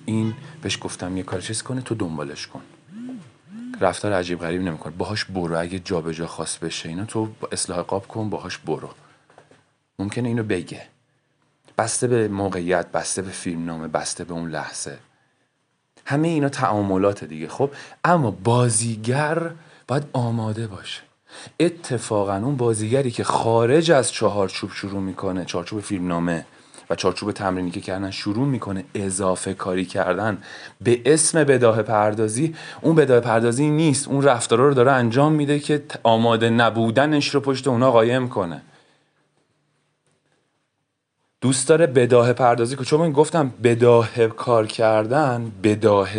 این 0.06 0.34
بهش 0.62 0.78
گفتم 0.82 1.18
یه 1.18 1.24
کار 1.24 1.42
چیز 1.42 1.64
کنه 1.64 1.82
تو 1.82 1.96
دنبالش 1.96 2.48
کن. 2.48 2.62
رفتار 3.82 4.14
عجیب 4.14 4.40
غریب 4.40 4.62
نمی‌کنه. 4.62 4.94
باهاش 4.98 5.26
برو. 5.26 5.60
اگه 5.60 5.80
جابجا 5.80 6.12
جا 6.12 6.28
خواست 6.28 6.60
بشه 6.60 6.90
اینا 6.90 7.06
تو 7.06 7.30
اصلاح 7.52 7.82
قاب 7.82 8.08
کن 8.08 8.30
باهاش 8.30 8.58
برو. 8.58 8.90
ممکنه 10.00 10.28
اینو 10.28 10.44
بگه. 10.44 10.88
بسته 11.78 12.08
به 12.08 12.28
موقعیت 12.28 12.92
بسته 12.92 13.22
به 13.22 13.32
فیلم 13.32 13.66
نامه 13.66 13.88
بسته 13.88 14.24
به 14.24 14.34
اون 14.34 14.50
لحظه. 14.50 14.98
همه 16.06 16.28
اینا 16.28 16.50
تعاملات 16.50 17.24
دیگه 17.24 17.48
خب؟ 17.48 17.70
اما 18.04 18.32
بازیگر 18.32 19.52
باید 19.88 20.04
آماده 20.14 20.68
باشه. 20.68 21.02
اتفاقا 21.60 22.36
اون 22.36 22.58
بازیگری 22.58 23.12
که 23.12 23.24
خارج 23.24 23.92
از 23.92 24.12
چهارچوب 24.12 24.72
شروع 24.72 25.02
می‌کنه 25.02 25.46
چهارچوب 25.46 25.80
فیلم 25.82 26.08
نامه 26.08 26.46
و 26.92 26.96
چارچوب 26.96 27.32
تمرینی 27.32 27.72
که 27.72 27.82
کردن 27.82 28.12
شروع 28.12 28.48
می‌کنه 28.48 28.84
اضافه 28.96 29.54
کاری 29.54 29.86
کردن 29.86 30.38
به 30.82 31.02
اسم 31.06 31.44
بداه 31.44 31.84
پردازی 31.84 32.56
اون 32.82 32.96
بداه 32.96 33.20
پردازی 33.20 33.70
نیست. 33.70 34.08
اون 34.08 34.24
رفتارا 34.24 34.68
رو 34.68 34.74
داره 34.74 34.92
انجام 34.92 35.34
میده 35.34 35.60
که 35.60 35.84
آماده 36.04 36.50
نبودنش 36.50 37.30
رو 37.30 37.40
پشت 37.40 37.68
اونا 37.68 37.92
قایم 37.92 38.30
کنه. 38.30 38.62
دوست 41.42 41.68
داره 41.70 41.88
بداه 41.88 42.34
پردازی 42.34 42.76
که 42.76 42.84
چون 42.84 43.00
من 43.00 43.12
گفتم 43.12 43.54
بداه 43.64 44.28
کار 44.28 44.68
کردن 44.68 45.52
بداه 45.64 46.10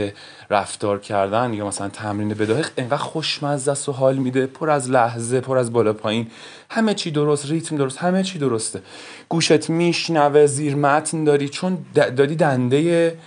رفتار 0.53 0.99
کردن 0.99 1.55
یا 1.55 1.67
مثلا 1.67 1.89
تمرین 1.89 2.29
بداه 2.29 2.61
انقدر 2.77 2.97
خوشمزه 2.97 3.71
است 3.73 3.89
و 3.89 3.93
حال 3.93 4.17
میده 4.17 4.47
پر 4.47 4.71
از 4.71 4.91
لحظه 4.91 5.41
پر 5.41 5.59
از 5.59 5.73
بالا 5.73 5.93
پایین. 5.93 6.27
همه 6.71 6.95
چی 6.95 7.11
درست 7.11 7.51
ریتم 7.51 7.77
درست 7.77 7.99
همه 7.99 8.23
چی 8.23 8.39
درسته. 8.39 8.83
گوشت 9.29 9.71
میشنوه 9.71 10.47
زیر 10.47 10.75
متن 10.75 11.25
داری 11.25 11.49
چون 11.49 11.79
دادی 11.95 12.37
دنده 12.37 13.19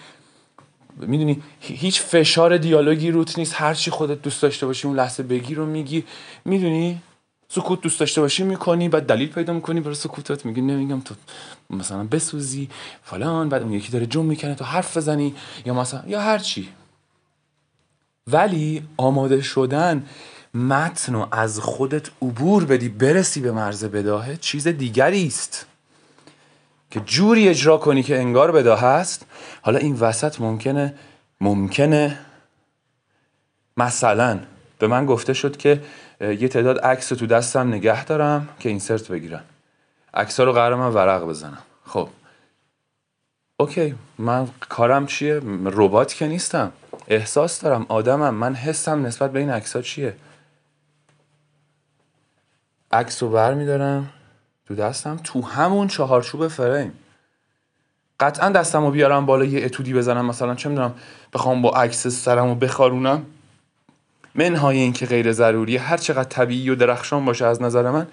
می‌دونی 1.00 1.42
هیچ 1.60 2.02
فشار 2.02 2.58
دیالوگی 2.58 3.12
روت 3.12 3.40
نیست. 3.40 3.54
هر 3.58 3.74
چی 3.74 3.92
خودت 3.92 4.22
دوست 4.22 4.42
داشته 4.42 4.66
باشی 4.66 4.88
اون 4.88 4.98
لحظه 4.98 5.24
بگی 5.24 5.56
رو 5.56 5.66
میگی. 5.66 6.04
می‌دونی 6.46 7.02
سکوت 7.50 7.82
دوست 7.82 8.00
داشته 8.00 8.22
باشی 8.22 8.44
می‌کنی 8.44 8.90
بعد 8.90 9.06
دلیل 9.06 9.30
پیدا 9.30 9.54
می‌کنی 9.54 9.80
برای 9.80 9.96
سکوتات 9.96 10.46
میگی 10.46 10.62
نمیگم 10.62 11.02
تو 11.02 11.16
مثلا 11.70 12.04
بسوزی 12.04 12.70
فلان 13.04 13.50
بعد 13.50 13.62
اون 13.62 13.74
یکی 13.74 13.92
داره 13.92 14.06
جون 14.06 14.26
می‌کنه 14.26 14.56
تو 14.56 14.66
حرف 14.66 14.98
بزنی 14.98 15.36
یا 15.66 15.74
مثلا 15.74 16.04
یا 16.08 16.22
هر 16.22 16.38
چی. 16.38 16.70
ولی 18.32 18.84
آماده 18.98 19.42
شدن 19.42 20.06
متن 20.54 21.16
و 21.16 21.28
از 21.32 21.60
خودت 21.60 22.10
عبور 22.22 22.66
بدی 22.66 22.90
برسی 22.90 23.42
به 23.42 23.52
مرز 23.52 23.86
بداهه 23.86 24.38
چیز 24.38 24.68
دیگری 24.68 25.28
است 25.28 25.66
که 26.92 27.00
جوری 27.00 27.50
اجرا 27.50 27.78
کنی 27.78 28.04
که 28.04 28.18
انگار 28.18 28.52
بداه 28.52 28.84
است. 28.84 29.26
حالا 29.62 29.80
این 29.80 29.96
وسط 29.96 30.42
ممکنه 30.42 30.94
ممکنه 31.42 32.20
مثلا 33.78 34.40
به 34.80 34.88
من 34.88 35.06
گفته 35.06 35.34
شد 35.34 35.58
که 35.58 35.82
یه 36.22 36.48
تعداد 36.48 36.80
عکس 36.80 37.10
تو 37.10 37.26
دستم 37.26 37.68
نگه 37.68 38.06
دارم 38.06 38.50
که 38.60 38.70
اینسرت 38.70 39.08
بگیرم. 39.08 39.44
عکس 40.14 40.40
رو 40.40 40.52
قرار 40.52 40.76
من 40.76 40.90
ورق 40.94 41.24
بزنم. 41.24 41.64
خب. 41.86 42.10
اوکی. 43.60 43.96
من 44.18 44.48
کارم 44.60 45.06
چیه؟ 45.06 45.42
ربات 45.66 46.14
که 46.14 46.28
نیستم. 46.28 46.72
احساس 47.08 47.62
دارم. 47.62 47.86
آدمم 47.90 48.34
من 48.34 48.56
حسم 48.56 49.06
نسبت 49.06 49.32
به 49.32 49.40
این 49.40 49.50
عکس 49.50 49.76
ها 49.76 49.82
چیه؟ 49.82 50.16
عکس 52.92 53.24
رو 53.24 53.30
بر 53.30 53.54
میدارم 53.54 54.10
تو 54.68 54.76
دستم 54.76 55.20
تو 55.24 55.42
همون 55.42 55.88
چهارچوب 55.88 56.48
فریم. 56.48 56.94
قطعا 58.20 58.50
دستم 58.50 58.86
رو 58.86 58.92
بیارم 58.92 59.26
بالا 59.26 59.46
یه 59.46 59.66
اتودی 59.66 59.94
بزنم. 59.94 60.26
مثلا 60.26 60.56
چه 60.56 60.70
می‌دونم 60.70 60.94
بخوام 61.34 61.62
با 61.62 61.70
عکس 61.70 62.08
سرم 62.08 62.48
رو 62.48 62.56
بخارونم. 62.56 63.26
منهای 64.36 64.78
این 64.78 64.94
که 64.94 65.06
غیر 65.06 65.32
ضروریه. 65.32 65.82
هر 65.82 65.98
چقدر 65.98 66.30
طبیعی 66.30 66.70
و 66.70 66.76
درخشان 66.76 67.26
باشه 67.26 67.46
از 67.46 67.62
نظر 67.62 67.92
من. 67.92 68.08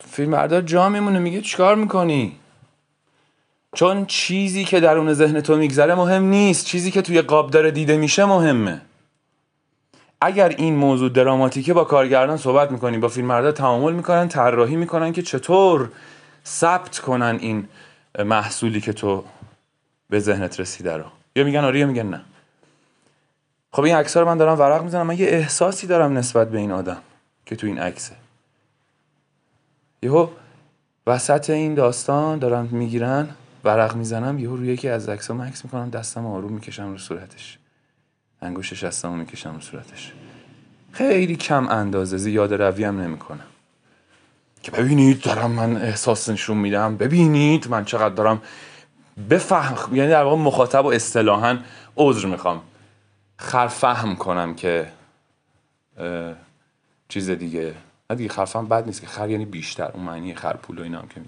فیلم 0.00 0.30
بردار 0.30 0.60
جا 0.60 0.88
میمونه. 0.88 1.18
میگه 1.18 1.40
چیکار 1.40 1.74
می‌کنی؟ 1.74 2.36
چون 3.76 4.06
چیزی 4.06 4.64
که 4.64 4.80
درون 4.80 5.12
ذهن 5.12 5.40
تو 5.40 5.56
میگذره 5.56 5.94
مهم 5.94 6.24
نیست. 6.24 6.66
چیزی 6.66 6.90
که 6.90 7.02
توی 7.02 7.22
قاب 7.22 7.50
داره 7.50 7.70
دیده 7.70 7.96
میشه 7.96 8.24
مهمه. 8.24 8.80
اگر 10.20 10.48
این 10.48 10.76
موضوع 10.76 11.10
دراماتیکه 11.10 11.74
با 11.74 11.84
کارگردان 11.84 12.36
صحبت 12.36 12.70
می‌کنیم. 12.70 13.00
با 13.00 13.08
فیلم 13.08 13.50
تعامل 13.50 13.92
می‌کنن 13.92 14.28
طراحی 14.28 14.76
می‌کنن 14.76 15.12
که 15.12 15.22
چطور 15.22 15.88
ثبت 16.46 16.98
کنن 16.98 17.38
این 17.40 17.68
محصولی 18.24 18.80
که 18.80 18.92
تو 18.92 19.24
به 20.10 20.20
ذهنت 20.20 20.60
رسیده 20.60 20.96
رو. 20.96 21.04
یا 21.36 21.44
میگن 21.44 21.64
آره 21.64 21.78
یا 21.78 21.86
میگن 21.86 22.06
نه. 22.06 22.20
خب 23.72 23.82
این 23.82 23.96
عکس 23.96 24.16
رو 24.16 24.26
من 24.26 24.36
دارم 24.36 24.58
ورق 24.58 24.82
می‌زنم. 24.82 25.06
من 25.06 25.18
یه 25.18 25.26
احساسی 25.26 25.86
دارم 25.86 26.18
نسبت 26.18 26.50
به 26.50 26.58
این 26.58 26.72
آدم 26.72 26.98
که 27.46 27.56
تو 27.56 27.66
این 27.66 27.78
عکسه. 27.78 28.12
یهو 30.02 30.28
وسط 31.06 31.50
این 31.50 31.74
داستان 31.74 32.38
دارم 32.38 32.68
می‌گیرن. 32.72 33.28
ورق 33.66 33.96
می‌زنم 33.96 34.38
یهو 34.38 34.56
روی 34.56 34.68
یکی 34.68 34.88
از 34.88 35.08
عکسام 35.08 35.42
عکس 35.42 35.64
می‌کنم 35.64 35.90
دستم 35.90 36.26
آروم 36.26 36.52
می‌کشم 36.52 36.90
رو 36.90 36.98
صورتش. 36.98 37.58
انگوش 38.42 38.72
شستم 38.72 39.12
می‌کشم 39.12 39.54
رو 39.54 39.60
صورتش. 39.60 40.12
خیلی 40.92 41.36
کم 41.36 41.68
اندازه 41.68 42.16
زیاد 42.16 42.52
هم 42.80 43.00
نمی‌کنم. 43.00 43.46
که 44.62 44.70
ببینید 44.70 45.20
دارم 45.20 45.50
من 45.50 45.76
احساس 45.76 46.28
نشون 46.28 46.56
میدم. 46.56 46.96
ببینید 46.96 47.68
من 47.68 47.84
چقدر 47.84 48.14
دارم 48.14 48.42
بفهم 49.30 49.96
یعنی 49.96 50.10
در 50.10 50.22
واقع 50.22 50.36
مخاطب 50.36 50.84
و 50.84 50.88
اصطلاحا 50.88 51.58
عذر 51.96 52.28
می‌خوام. 52.28 52.62
خر 53.36 53.66
فهم 53.66 54.16
کنم 54.16 54.54
که 54.54 54.92
چیز 57.08 57.30
دیگه. 57.30 57.74
نه 58.10 58.16
دیگه 58.16 58.30
خرفم 58.30 58.66
بد 58.66 58.86
نیست 58.86 59.00
که 59.00 59.06
خر 59.06 59.30
یعنی 59.30 59.44
بیشتر 59.44 59.90
اون 59.94 60.04
معنی 60.04 60.34
خرپول 60.34 60.78
و 60.78 60.82
اینا 60.82 60.98
هم 60.98 61.08
که 61.08 61.20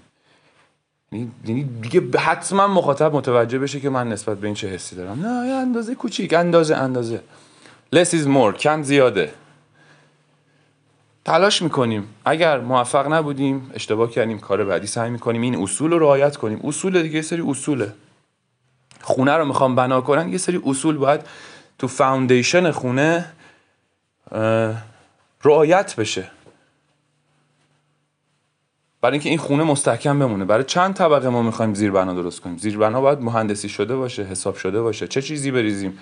یعنی 1.11 1.63
دیگه 1.81 2.19
حتما 2.19 2.67
مخاطب 2.67 3.15
متوجه 3.15 3.59
بشه 3.59 3.79
که 3.79 3.89
من 3.89 4.09
نسبت 4.09 4.37
به 4.37 4.47
این 4.47 4.55
چه 4.55 4.67
حسی 4.67 4.95
دارم. 4.95 5.25
نه 5.25 5.53
اندازه 5.53 5.95
کوچیک 5.95 6.33
اندازه 6.33 6.75
اندازه. 6.75 7.21
Less 7.95 8.07
is 8.07 8.27
more 8.27 8.57
کم 8.57 8.83
زیاده. 8.83 9.33
تلاش 11.25 11.61
می‌کنیم. 11.61 12.07
اگر 12.25 12.59
موفق 12.59 13.13
نبودیم 13.13 13.71
اشتباه 13.73 14.11
کردیم 14.11 14.39
کار 14.39 14.65
بعدی 14.65 14.87
سعی 14.87 15.09
می‌کنیم. 15.09 15.41
این 15.41 15.55
اصول 15.55 15.91
رو 15.91 15.99
رعایت 15.99 16.37
کنیم. 16.37 16.59
اصول 16.63 17.01
دیگه 17.01 17.15
یه 17.15 17.21
سری 17.21 17.43
اصوله. 17.47 17.93
خونه 19.01 19.33
رو 19.33 19.45
می‌خوام 19.45 19.75
بنا 19.75 20.01
کنن 20.01 20.29
یه 20.29 20.37
سری 20.37 20.61
اصول 20.65 20.97
باید 20.97 21.21
تو 21.79 21.87
فاوندیشن 21.87 22.71
خونه 22.71 23.25
رعایت 25.43 25.95
بشه. 25.95 26.31
برای 29.01 29.13
اینکه 29.13 29.29
این 29.29 29.37
خونه 29.37 29.63
مستحکم 29.63 30.19
بمونه. 30.19 30.45
برای 30.45 30.63
چند 30.63 30.93
طبقه 30.93 31.29
ما 31.29 31.41
می‌خوایم 31.41 31.73
زیربنا 31.73 32.13
درست 32.13 32.41
کنیم؟ 32.41 32.57
زیربنا 32.57 33.01
باید 33.01 33.21
مهندسی 33.21 33.69
شده 33.69 33.95
باشه 33.95 34.23
حساب 34.23 34.55
شده 34.55 34.81
باشه. 34.81 35.07
چه 35.07 35.21
چیزی 35.21 35.51
بریزیم؟ 35.51 35.97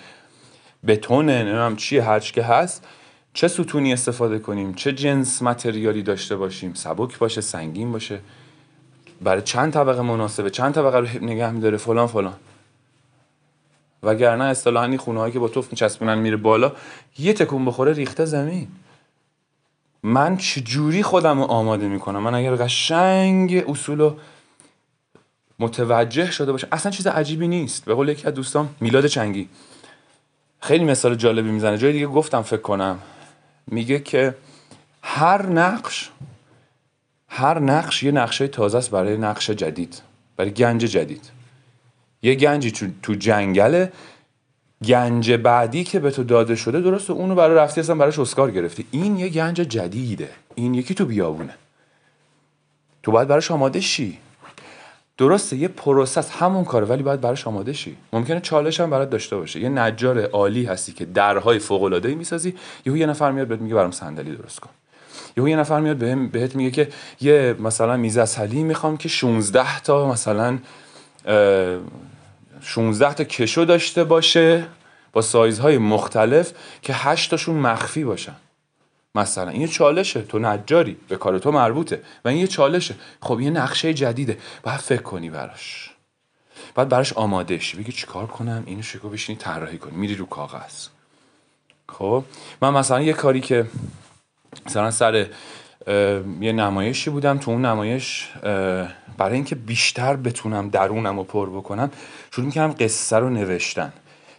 بتونه 0.88 1.44
نمی‌دونم 1.44 1.76
چیه 1.76 2.04
هرچ 2.04 2.32
که 2.32 2.44
هست. 2.44 2.86
چه 3.34 3.48
ستونی 3.48 3.94
استفاده 3.94 4.40
کنیم؟ 4.40 4.74
چه 4.74 4.94
جنس 4.94 5.42
متریالی 5.42 6.04
داشته 6.04 6.36
باشیم؟ 6.36 6.74
سبک 6.74 7.18
باشه 7.20 7.42
سنگین 7.42 7.92
باشه. 7.92 8.20
برای 9.22 9.42
چند 9.42 9.74
طبقه 9.74 10.02
مناسبه؟ 10.02 10.50
چند 10.50 10.74
طبقه 10.74 10.98
رو 10.98 11.26
نگه 11.26 11.52
میداره؟ 11.52 11.78
فلان 11.78 12.08
فلان. 12.08 12.34
وگرنه 14.04 14.44
اصطلاحا 14.44 14.86
این 14.86 14.98
خونه 14.98 15.32
که 15.32 15.40
با 15.40 15.48
توف 15.48 15.72
میچسبونن 15.72 16.18
میره 16.18 16.38
بالا 16.38 16.72
یه 17.20 17.34
تکون 17.34 17.66
بخوره 17.66 17.94
ریخته 17.94 18.26
زمین. 18.26 18.68
من 20.08 20.38
چجوری 20.38 21.04
خودم 21.04 21.40
رو 21.40 21.46
آماده 21.46 21.88
می‌کنم؟ 21.88 22.20
من 22.20 22.36
اگر 22.36 22.56
قشنگ 22.56 23.64
اصول 23.68 24.00
رو 24.00 24.18
متوجه 25.60 26.32
شده 26.32 26.52
باشم 26.52 26.68
اصلا 26.72 26.92
چیز 26.92 27.08
عجیبی 27.08 27.48
نیست. 27.48 27.86
به 27.86 27.94
قول 27.94 28.10
یکی 28.10 28.28
از 28.28 28.34
دوستان 28.34 28.70
میلاد 28.80 29.06
چنگی. 29.06 29.50
خیلی 30.60 30.86
مثال 30.86 31.16
جالبی 31.16 31.52
می‌زنه. 31.52 31.78
جای 31.78 31.94
دیگه 31.94 32.08
گفتم 32.08 32.42
فکر 32.42 32.62
کنم. 32.62 33.00
میگه 33.68 34.00
که 34.00 34.36
هر 35.02 35.46
نقش 35.46 36.10
هر 37.28 37.60
نقش 37.60 38.04
یه 38.04 38.12
نقشه 38.12 38.48
تازه 38.48 38.78
است 38.78 38.92
برای 38.92 39.18
نقش 39.18 39.50
جدید 39.50 40.02
برای 40.38 40.52
گنج 40.52 40.82
جدید. 40.82 41.32
یه 42.22 42.36
گنجی 42.36 42.72
تو 43.04 43.14
جنگله 43.14 43.92
گنج 44.86 45.32
بعدی 45.32 45.84
که 45.84 46.00
به 46.00 46.12
تو 46.12 46.24
داده 46.24 46.56
شده 46.56 46.82
درسته؟ 46.82 47.14
اونو 47.14 47.36
برای 47.36 47.56
رفتی 47.56 47.82
اصلا 47.82 47.96
براش 47.96 48.20
اسکار 48.20 48.52
گرفتی. 48.52 48.86
این 48.92 49.18
یه 49.18 49.30
گنج 49.30 49.56
جدیده. 49.56 50.30
این 50.56 50.74
یکی 50.74 50.94
تو 50.94 51.06
بیابونه. 51.06 51.54
تو 53.04 53.12
باید 53.12 53.28
براش 53.28 53.52
آماده 53.52 53.82
شی. 53.82 54.18
درسته 55.18 55.56
یه 55.56 55.68
process 55.68 56.32
همون 56.32 56.66
کاره 56.66 56.86
ولی 56.86 57.04
باید 57.04 57.22
براش 57.22 57.48
آماده 57.48 57.74
شی. 57.74 57.98
ممکنه 58.14 58.40
چالش 58.40 58.80
هم 58.80 58.90
برات 58.90 59.10
داشته 59.10 59.36
باشه. 59.36 59.60
یه 59.60 59.70
نجار 59.70 60.26
عالی 60.26 60.66
هستی 60.66 60.92
که 60.92 61.06
درهای 61.06 61.60
فوق 61.60 61.84
العاده 61.84 62.10
ای 62.10 62.16
می‌سازی. 62.16 62.56
یهو 62.86 62.98
یه 62.98 63.06
نفر 63.06 63.32
میاد 63.32 63.48
بهت 63.48 63.62
میگه 63.62 63.76
برام 63.76 63.92
صندلی 63.92 64.36
درست 64.36 64.60
کن. 64.60 64.70
یهو 65.38 65.50
یه 65.50 65.56
نفر 65.56 65.80
میاد 65.80 65.98
بهت 66.32 66.56
میگه 66.56 66.72
که 66.72 66.90
یه 67.22 67.56
مثلا 67.60 67.98
میز 67.98 68.18
اصلی 68.18 68.64
می‌خوام 68.64 68.98
که 68.98 69.10
16 69.10 69.80
تا 69.80 70.12
مثلا 70.12 70.58
16 72.62 73.14
تا 73.14 73.24
کشو 73.24 73.66
داشته 73.66 74.04
باشه 74.04 74.68
با 75.14 75.22
سایزهای 75.22 75.78
مختلف 75.78 76.52
که 76.82 76.94
8 76.94 77.30
تاشون 77.30 77.56
مخفی 77.56 78.04
باشن. 78.04 78.36
مثلا 79.16 79.50
این 79.50 79.62
یه 79.62 79.68
چالشه. 79.68 80.22
تو 80.22 80.40
نجاری. 80.40 80.98
به 81.08 81.18
کار 81.18 81.40
تو 81.40 81.52
مربوطه. 81.52 82.02
و 82.26 82.28
این 82.28 82.38
یه 82.38 82.48
چالشه. 82.48 82.96
خب 83.22 83.42
یه 83.42 83.50
نقشه 83.50 83.94
جدیده. 83.94 84.38
باید 84.64 84.80
فکر 84.80 85.02
کنی 85.02 85.30
براش. 85.30 85.92
باید 86.76 86.90
براش 86.90 87.14
آماده 87.14 87.60
شی. 87.60 87.78
بگی 87.78 87.92
چیکار 87.92 88.28
کنم؟ 88.28 88.64
اینو 88.66 88.82
شکو 88.82 89.10
بشینی 89.10 89.38
طراحی 89.38 89.78
کنی. 89.78 89.98
میری 89.98 90.16
رو 90.16 90.26
کاغذ. 90.26 90.88
خب؟ 91.90 92.24
من 92.62 92.74
مثلا 92.74 93.02
یه 93.02 93.14
کاری 93.14 93.42
که 93.42 93.66
مثلا 94.66 94.92
سر 94.92 95.28
یه 96.42 96.52
نمایشی 96.52 97.10
بودم 97.10 97.38
تو 97.38 97.52
اون 97.52 97.66
نمایش 97.66 98.30
برای 99.18 99.34
اینکه 99.34 99.56
بیشتر 99.56 100.16
بتونم 100.16 100.70
درونم 100.70 101.18
رو 101.18 101.24
پر 101.24 101.50
بکنم 101.50 101.92
شروع 102.32 102.46
می‌کردم 102.46 102.76
قصه 102.80 103.18
رو 103.18 103.30
نوشتن. 103.30 103.94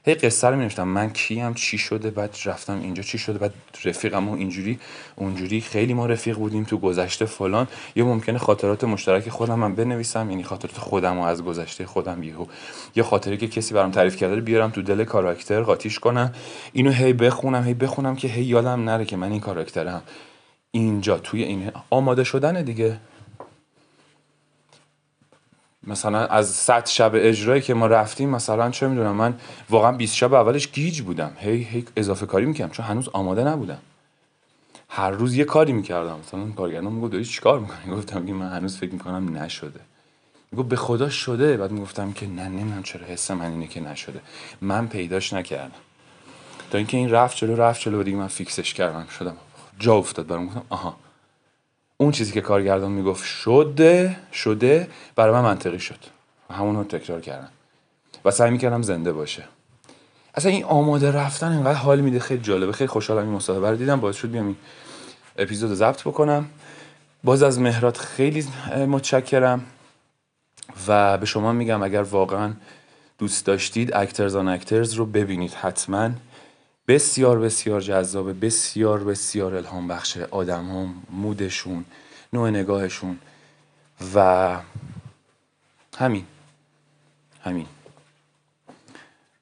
هی 0.05 0.15
قصه 0.15 0.49
رو 0.49 0.57
نوشتم 0.57 0.89
من 0.89 1.11
کیم؟ 1.11 1.55
چی 1.55 1.79
شده؟ 1.79 2.11
بعد 2.11 2.37
رفتم 2.45 2.81
اینجا. 2.81 3.03
چی 3.03 3.19
شده؟ 3.19 3.39
بعد 3.39 3.53
رفیقم 3.85 4.29
و 4.29 4.35
اینجوری 4.35 4.79
اونجوری. 5.17 5.61
خیلی 5.61 5.95
ما 5.95 6.07
رفیق 6.07 6.37
بودیم 6.37 6.65
تو 6.65 6.79
گذشته 6.79 7.25
فلان. 7.25 7.69
یا 7.97 8.05
ممکنه 8.05 8.39
خاطرات 8.39 8.85
مشترک 8.85 9.29
خودم 9.29 9.59
من 9.59 9.75
بنویسم 9.75 10.31
یعنی 10.31 10.43
خاطرات 10.43 10.79
خودم 10.79 11.19
و 11.19 11.23
از 11.23 11.45
گذشته 11.45 11.87
خودم 11.87 12.23
یهو. 12.23 12.47
یا 12.97 13.05
خاطری 13.05 13.37
که 13.37 13.49
کسی 13.49 13.75
برام 13.75 13.91
تعریف 13.91 14.17
کرده 14.17 14.41
بیارم 14.41 14.71
تو 14.71 14.83
دل 14.83 15.05
کاراکتر 15.05 15.63
قاطیش 15.63 15.99
کنم. 15.99 16.33
اینو 16.73 16.91
هی 16.91 17.13
بخونم 17.13 17.65
هی 17.65 17.75
بخونم 17.75 18.17
که 18.17 18.29
هی 18.29 18.45
یادم 18.45 18.85
نره 18.85 19.05
که 19.05 19.17
من 19.17 19.31
این 19.33 19.41
کاراکترم. 19.41 20.03
اینجا 20.71 21.19
توی 21.19 21.43
این 21.43 21.73
آماده 21.91 22.25
شدن 22.25 22.63
دیگه. 22.63 23.01
مثلا 25.87 26.27
از 26.27 26.51
100 26.51 26.87
شب 26.87 27.11
اجرایی 27.15 27.63
که 27.63 27.75
ما 27.75 27.87
رفتیم 27.87 28.29
مثلا 28.29 28.71
چه 28.71 28.89
می‌دونم 28.89 29.15
من 29.15 29.35
واقعا 29.71 29.93
20 29.93 30.15
شب 30.15 30.35
اولش 30.35 30.69
گیج 30.73 31.01
بودم. 31.01 31.33
هی 31.37 31.63
هی 31.63 31.85
اضافه 31.97 32.27
کاری 32.27 32.47
می‌کردم 32.47 32.73
چون 32.73 32.87
هنوز 32.87 33.09
آماده 33.09 33.45
نبودم. 33.45 33.79
هر 34.89 35.11
روز 35.11 35.35
یه 35.35 35.45
کاری 35.45 35.73
می‌کردم. 35.73 36.19
مثلا 36.19 36.51
کارگردان 36.51 36.93
می‌گفت 36.93 37.13
داری 37.13 37.25
چیکار 37.25 37.59
می‌کنی؟ 37.59 37.97
گفتم 37.97 38.27
که 38.27 38.33
من 38.33 38.49
هنوز 38.49 38.77
فکر 38.77 38.93
می‌کنم 38.93 39.37
نشده. 39.37 39.81
می‌گفت 40.53 40.69
به 40.69 40.77
خدا 40.77 41.11
شده؟ 41.11 41.57
بعد 41.57 41.71
می‌گفتم 41.71 42.13
که 42.13 42.27
نه 42.27 42.49
نمی‌دونم 42.49 42.83
چرا 42.83 43.07
حس 43.07 43.31
من 43.31 43.51
اینه 43.51 43.67
که 43.67 43.81
نشده. 43.81 44.21
من 44.61 44.89
پیداش 44.89 45.33
نکردم. 45.33 45.81
تا 46.71 46.79
اینکه 46.79 46.97
این 46.97 47.11
رفت 47.11 47.37
جلو 47.37 47.57
رفت 47.57 47.81
جلو 47.81 48.03
دیگه 48.03 48.17
من 48.17 48.27
فیکسش 48.27 48.75
کردم 48.75 49.07
شدم. 49.19 49.37
جا 49.79 49.95
افتاد 49.95 50.27
برام. 50.27 50.47
گفتم 50.47 50.63
آها. 50.69 50.97
اون 51.97 52.13
چیزی 52.13 52.33
که 52.33 52.41
کارگردان 52.41 52.91
می‌گفت 52.91 53.25
شده 53.25 54.17
شده 54.33 54.89
برای 55.17 55.33
من 55.33 55.41
منطقی 55.41 55.81
شد. 55.81 55.99
همون 56.51 56.77
رو 56.77 56.85
تکرار 56.85 57.21
کردم. 57.21 57.49
و 58.25 58.31
سعی 58.31 58.51
می‌کردم 58.51 58.83
زنده 58.83 59.13
باشه. 59.13 59.45
اصلا 60.35 60.51
این 60.51 60.65
آماده 60.65 61.11
رفتن 61.13 61.53
اینقدر 61.53 61.79
حال 61.79 62.01
میده 62.01 62.19
خیلی 62.19 62.43
جالبه. 62.43 62.73
خیلی 62.73 62.89
خوشحالم 62.89 63.23
این 63.23 63.37
مصاحبه 63.37 63.71
رو 63.71 63.77
دیدم. 63.77 64.01
باعث 64.01 64.17
شد 64.17 64.31
بیام 64.31 64.47
این 64.47 64.57
اپیزود 65.37 65.75
ضبط 65.75 66.01
بکنم. 66.03 66.49
باز 67.25 67.43
از 67.43 67.61
مهرات 67.61 67.99
خیلی 67.99 68.47
متشکرم. 68.75 69.65
و 70.89 71.19
به 71.19 71.27
شما 71.27 71.53
میگم 71.53 71.83
اگر 71.83 72.03
واقعا 72.03 72.53
دوست 73.19 73.47
داشتید 73.47 73.95
اکترز 73.95 74.37
آن 74.37 74.49
اکترز 74.49 74.93
رو 74.95 75.07
ببینید 75.07 75.53
حتما. 75.53 76.11
بسیار 76.89 77.39
بسیار 77.39 77.81
جذابه 77.81 78.33
بسیار 78.33 79.05
بسیار 79.05 79.55
الهام 79.55 79.89
بخش 79.89 80.17
آدم 80.17 80.71
هم 80.71 80.95
مودشون 81.11 81.85
نوع 82.33 82.51
نگاهشون 82.51 83.19
و 84.15 84.57
همین 85.99 86.25
همین. 87.45 87.67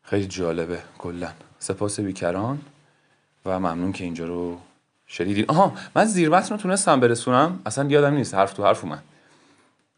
خیلی 0.02 0.26
جالبه 0.26 0.78
کلا. 0.98 1.28
سپاس 1.58 2.00
بیکران 2.00 2.60
و 3.46 3.58
ممنون 3.58 3.92
که 3.92 4.04
اینجا 4.04 4.26
رو 4.26 4.60
شنیدین. 5.06 5.44
آها 5.48 5.74
من 5.96 6.04
زیر 6.04 6.28
رو 6.28 6.56
تونستم 6.56 7.00
برسونم. 7.00 7.60
اصلا 7.66 7.84
یادم 7.84 8.14
نیست 8.14 8.34
حرف 8.34 8.52
تو 8.52 8.64
حرف 8.64 8.84
من 8.84 9.02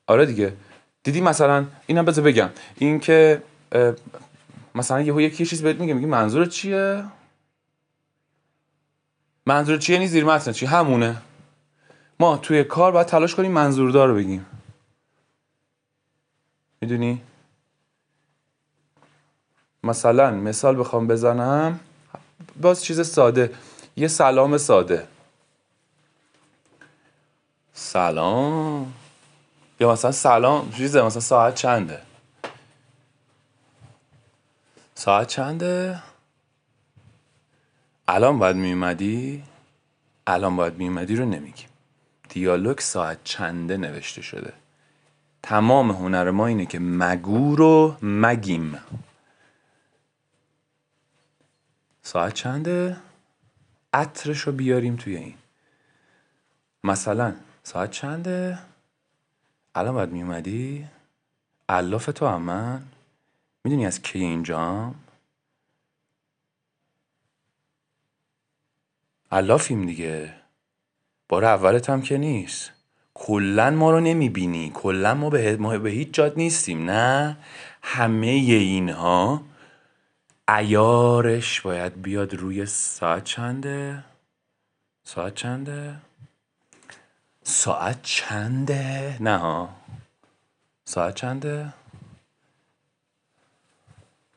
آره 0.06 0.26
دیگه. 0.26 0.52
دیدی 1.02 1.20
مثلا 1.20 1.64
اینم 1.86 2.04
بذار 2.04 2.24
بگم. 2.24 2.50
این 2.76 3.00
که 3.00 3.42
مثلا 4.74 5.00
یهو 5.00 5.20
یکی 5.20 5.46
چیز 5.46 5.62
بهت 5.62 5.80
میگه 5.80 5.94
میگه 5.94 6.06
منظور 6.06 6.46
چیه؟ 6.46 7.04
منظور 9.48 9.78
چیه؟ 9.78 9.96
یعنی 9.96 10.08
زیر 10.08 10.24
متن 10.24 10.52
چی؟ 10.52 10.66
همونه. 10.66 11.22
ما 12.20 12.36
توی 12.36 12.64
کار 12.64 12.92
باید 12.92 13.06
تلاش 13.06 13.34
کنیم 13.34 13.52
منظوردار 13.52 14.08
رو 14.08 14.14
بگیم. 14.14 14.46
می‌دونی؟ 16.80 17.22
مثلا 19.84 20.30
مثال 20.30 20.80
بخوام 20.80 21.06
بزنم. 21.06 21.80
باز 22.60 22.84
چیز 22.84 23.08
ساده. 23.08 23.54
یه 23.96 24.08
سلام 24.08 24.58
ساده. 24.58 25.08
سلام. 27.72 28.92
یا 29.80 29.92
مثلا 29.92 30.12
سلام. 30.12 30.72
چیزه؟ 30.72 31.02
مثلا 31.02 31.20
ساعت 31.20 31.54
چنده؟ 31.54 32.02
ساعت 34.94 35.28
چنده؟ 35.28 36.02
الان 38.10 38.38
باید 38.38 38.56
میومدی 38.56 39.44
الان 40.26 40.56
باید 40.56 40.76
میومدی 40.76 41.16
رو 41.16 41.24
نمیگیم. 41.24 41.68
دیالوگ 42.28 42.78
ساعت 42.78 43.24
چنده 43.24 43.76
نوشته 43.76 44.22
شده. 44.22 44.52
تمام 45.42 45.90
هنر 45.90 46.30
ما 46.30 46.46
اینه 46.46 46.66
که 46.66 46.78
مگو 46.78 47.56
رو 47.56 47.96
مگیم. 48.02 48.78
ساعت 52.02 52.34
چنده؟ 52.34 52.96
عطرش 53.94 54.40
رو 54.40 54.52
بیاریم 54.52 54.96
توی 54.96 55.16
این. 55.16 55.34
مثلا 56.84 57.34
ساعت 57.62 57.90
چنده؟ 57.90 58.58
الان 59.74 59.94
باید 59.94 60.12
میومدی 60.12 60.88
علاف 61.68 62.06
تو 62.06 62.26
هم 62.26 62.42
من. 62.42 62.82
می‌دونی 63.64 63.86
از 63.86 64.02
کی 64.02 64.18
اینجام؟ 64.18 64.94
علافیم 69.32 69.86
دیگه. 69.86 70.34
بار 71.28 71.44
اولت 71.44 71.90
هم 71.90 72.02
که 72.02 72.18
نیست. 72.18 72.72
کلا 73.14 73.70
ما 73.70 73.90
رو 73.90 74.00
نمی‌بینی. 74.00 74.70
کلا 74.74 75.14
ما 75.14 75.30
به, 75.30 75.56
ما 75.56 75.78
به 75.78 75.90
هیچ 75.90 76.10
جاد 76.10 76.32
نیستیم 76.36 76.90
نه؟ 76.90 77.36
همه 77.82 78.26
اینها 78.26 79.42
ایارش 80.48 81.60
باید 81.60 82.02
بیاد 82.02 82.34
روی 82.34 82.66
ساعت 82.66 83.24
چنده؟ 83.24 84.04
ساعت 85.04 85.34
چنده؟ 85.34 85.94
ساعت 87.42 88.02
چنده؟ 88.02 89.16
نه 89.20 89.36
ها. 89.38 89.68
ساعت 90.84 91.14
چنده؟ 91.14 91.72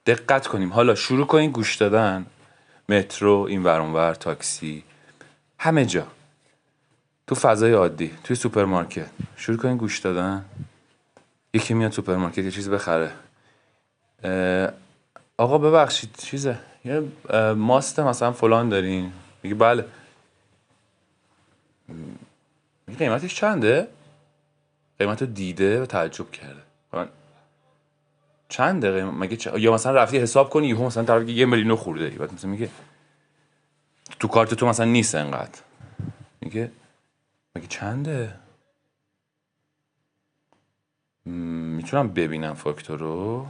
دقت 0.05 0.47
کنیم. 0.47 0.73
حالا 0.73 0.95
شروع 0.95 1.27
کنیم 1.27 1.51
گوش 1.51 1.75
دادن. 1.75 2.25
مترو 2.91 3.45
این 3.49 3.63
ورانور 3.63 4.13
تاکسی. 4.13 4.83
همه 5.59 5.85
جا. 5.85 6.07
تو 7.27 7.35
فضای 7.35 7.73
عادی 7.73 8.13
توی 8.23 8.35
سوپرمارکت. 8.35 9.09
شروع 9.35 9.57
کنین 9.57 9.77
گوش 9.77 9.99
دادن. 9.99 10.45
یکی 11.53 11.73
میاد 11.73 11.91
سوپرمارکت 11.91 12.37
یه 12.37 12.51
چیز 12.51 12.69
بخره. 12.69 13.11
آقا 15.37 15.57
ببخشید 15.57 16.15
چیزه؟ 16.17 16.59
یه 16.85 17.03
ماست 17.53 17.99
مثلا 17.99 18.31
فلان 18.31 18.69
دارین. 18.69 19.11
میگه 19.43 19.55
بله. 19.55 19.85
میگه 22.87 22.99
قیمتش 22.99 23.35
چنده؟ 23.35 23.87
قیمت 24.99 25.23
دیده 25.23 25.81
و 25.81 25.85
تعجب 25.85 26.31
کرده. 26.31 26.61
چند 28.51 28.85
دقیقه؟ 28.85 29.05
مگه 29.05 29.37
چ... 29.37 29.47
یا 29.57 29.73
مثلا 29.73 29.91
رفتی 29.91 30.17
حساب 30.17 30.49
کنی 30.49 30.67
یهو 30.67 30.85
مثلا 30.85 31.03
طرف 31.03 31.29
یه 31.29 31.45
میلیون 31.45 31.75
خورده. 31.75 32.05
ای 32.05 32.11
بعد 32.11 32.33
مثلا 32.33 32.51
میگه 32.51 32.69
تو 34.19 34.27
کارت 34.27 34.53
تو 34.53 34.67
مثلا 34.67 34.85
نیست 34.85 35.15
انقدر. 35.15 35.59
میگه 36.41 36.71
مگه 37.55 37.67
چنده؟ 37.67 38.35
می‌تونم 41.25 42.13
ببینم 42.13 42.53
فاکتور 42.53 42.99
رو؟ 42.99 43.47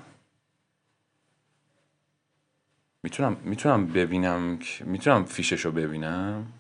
می‌تونم 3.03 3.37
می‌تونم 3.43 3.87
ببینم 3.87 4.59
می‌تونم 4.79 5.25
فیشش 5.25 5.65
رو 5.65 5.71
ببینم؟ 5.71 6.53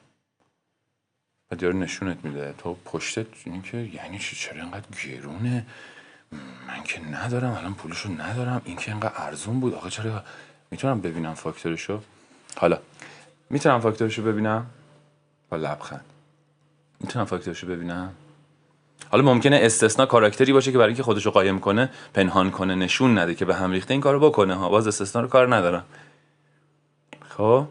و 1.51 1.55
نشونت 1.55 2.25
میده. 2.25 2.53
تو 2.57 2.73
پشتت 2.85 3.27
این 3.45 3.61
که 3.61 3.77
یعنی 3.77 4.19
چرا 4.19 4.61
اینقدر 4.61 4.87
گرونه؟ 5.07 5.65
من 6.67 6.83
که 6.83 7.01
ندارم 7.01 7.51
الان 7.51 7.73
پولشو 7.73 8.09
ندارم. 8.09 8.61
این 8.65 8.77
که 8.77 8.91
اینقدر 8.91 9.13
ارزون 9.15 9.59
بود. 9.59 9.75
آقا 9.75 9.89
چرا؟ 9.89 10.23
می‌تونم 10.71 11.01
ببینم 11.01 11.33
فاکتورشو؟ 11.33 12.01
حالا. 12.57 12.77
می‌تونم 13.49 13.79
فاکتورشو 13.79 14.23
ببینم؟ 14.23 14.65
با 15.49 15.57
لبخند. 15.57 16.05
می‌تونم 16.99 17.25
فاکتورشو 17.25 17.67
ببینم؟ 17.67 18.13
حالا 19.09 19.23
ممکنه 19.23 19.59
استثنا 19.61 20.05
کاراکتری 20.05 20.53
باشه 20.53 20.71
که 20.71 20.77
برای 20.77 20.87
اینکه 20.87 21.03
خودشو 21.03 21.31
قایم 21.31 21.59
کنه 21.59 21.89
پنهان 22.13 22.51
کنه 22.51 22.75
نشون 22.75 23.17
نده 23.17 23.35
که 23.35 23.45
به 23.45 23.55
هم 23.55 23.71
ریخته 23.71 23.93
این 23.93 24.01
کارو 24.01 24.19
بکنه 24.19 24.55
ها. 24.55 24.69
باز 24.69 24.87
استثنا 24.87 25.21
رو 25.21 25.27
کار 25.27 25.55
ندارم. 25.55 25.85
خب. 27.29 27.67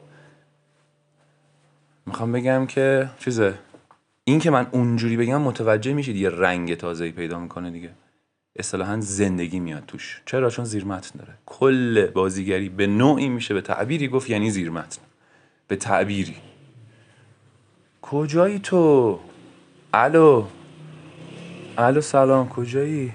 می‌خوام 2.07 2.33
بگم 2.33 2.66
که 2.66 3.11
چیزه. 3.18 3.59
این 4.25 4.40
که 4.40 4.51
من 4.51 4.66
اونجوری 4.70 5.16
بگم 5.16 5.40
متوجه 5.40 5.92
میشید 5.92 6.16
یه 6.16 6.31
رنگ 6.31 6.75
تازه‌ای 6.75 7.12
پیدا 7.12 7.38
می‌کنه 7.38 7.70
دیگه. 7.70 7.90
اصطلاحا 8.57 9.01
زندگی 9.01 9.61
میاد 9.61 9.83
توش. 9.87 10.23
چرا؟ 10.27 10.51
چون 10.51 10.65
زیر 10.65 10.85
متن 10.85 11.19
داره. 11.19 11.35
کل 11.47 12.07
بازیگری 12.07 12.69
به 12.69 12.87
نوعی 12.87 13.29
میشه 13.29 13.55
به 13.55 13.61
تعبیری 13.61 14.09
گفت 14.09 14.31
یعنی 14.31 14.51
زیر 14.51 14.71
متن. 14.71 15.03
به 15.69 15.77
تعبیری. 15.77 16.37
کجایی 18.03 18.59
تو؟ 18.59 19.21
الو. 19.95 20.45
الو 21.79 22.01
سلام. 22.01 22.49
کجایی؟ 22.49 23.13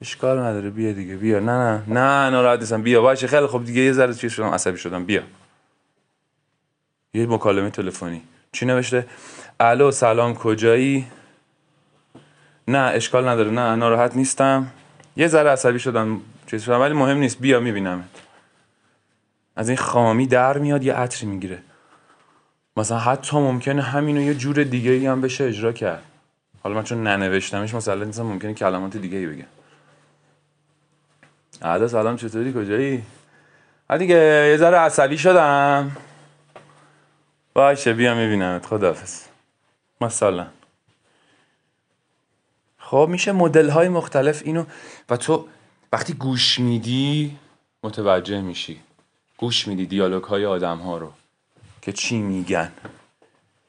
اشکال 0.00 0.38
نداره. 0.38 0.70
بیا 0.70 0.92
دیگه. 0.92 1.16
بیا. 1.16 1.38
نه 1.38 1.52
نه. 1.52 1.82
نه 1.88 2.30
ناراحت 2.30 2.58
نیستم. 2.60 2.82
بیا. 2.82 3.02
باشه 3.02 3.26
خیلی 3.26 3.46
خب 3.46 3.64
دیگه. 3.64 3.82
یه 3.82 3.92
ذره 3.92 4.14
چیز 4.14 4.32
شدم. 4.32 4.46
عصبی 4.46 4.78
شدم. 4.78 5.04
بیا. 5.04 5.22
یه 7.14 7.26
مکالمه 7.26 7.70
تلفنی. 7.70 8.22
چی 8.52 8.66
نوشته؟ 8.66 9.06
الو 9.60 9.90
سلام. 9.90 10.34
کجایی؟ 10.34 11.06
نه 12.68 12.78
اشکال 12.78 13.28
نداره. 13.28 13.50
نه 13.50 13.74
ناراحت 13.74 14.16
نیستم. 14.16 14.66
یه 15.16 15.28
ذره 15.28 15.50
عصبی 15.50 15.78
شدم 15.78 16.20
چیز 16.46 16.62
شدم 16.62 16.80
ولی 16.80 16.94
مهم 16.94 17.18
نیست. 17.18 17.38
بیا 17.38 17.60
میبینمت. 17.60 18.04
از 19.56 19.68
این 19.68 19.78
خامی 19.78 20.26
در 20.26 20.58
میاد 20.58 20.84
یه 20.84 20.94
عطری 20.94 21.26
می‌گیره. 21.26 21.58
مثلا 22.76 22.98
حتی 22.98 23.36
ممکنه 23.36 23.82
همینو 23.82 24.20
یه 24.20 24.34
جور 24.34 24.64
دیگه 24.64 24.90
ای 24.90 25.06
هم 25.06 25.20
بشه 25.20 25.44
اجرا 25.44 25.72
کرد. 25.72 26.02
حالا 26.62 26.76
من 26.76 26.82
چون 26.82 27.02
ننوشتمش 27.02 27.74
مثلا 27.74 28.04
نیستم 28.04 28.22
ممکنه 28.22 28.54
کلمات 28.54 28.96
دیگه 28.96 29.18
ای 29.18 29.26
بگم. 29.26 29.46
علا 31.62 31.88
سلام 31.88 32.16
چطوری؟ 32.16 32.52
کجایی؟ 32.52 33.02
دیگه 33.98 34.48
یه 34.50 34.56
ذره 34.56 34.76
عصبی 34.76 35.18
شدم. 35.18 35.96
باشه 37.54 37.92
بیا 37.92 38.14
میبینمت. 38.14 38.66
خداحافظ. 38.66 39.20
مثلا 40.00 40.46
خب 42.90 43.08
میشه 43.10 43.32
مدل 43.32 43.68
های 43.68 43.88
مختلف 43.88 44.42
اینو 44.44 44.64
و 45.10 45.16
تو 45.16 45.48
وقتی 45.92 46.12
گوش 46.12 46.60
میدی 46.60 47.36
متوجه 47.82 48.40
میشی. 48.40 48.80
گوش 49.36 49.68
میدی 49.68 49.86
دیالوگ 49.86 50.24
های 50.24 50.46
آدم 50.46 50.78
ها 50.78 50.98
رو 50.98 51.12
که 51.82 51.92
چی 51.92 52.18
میگن. 52.18 52.72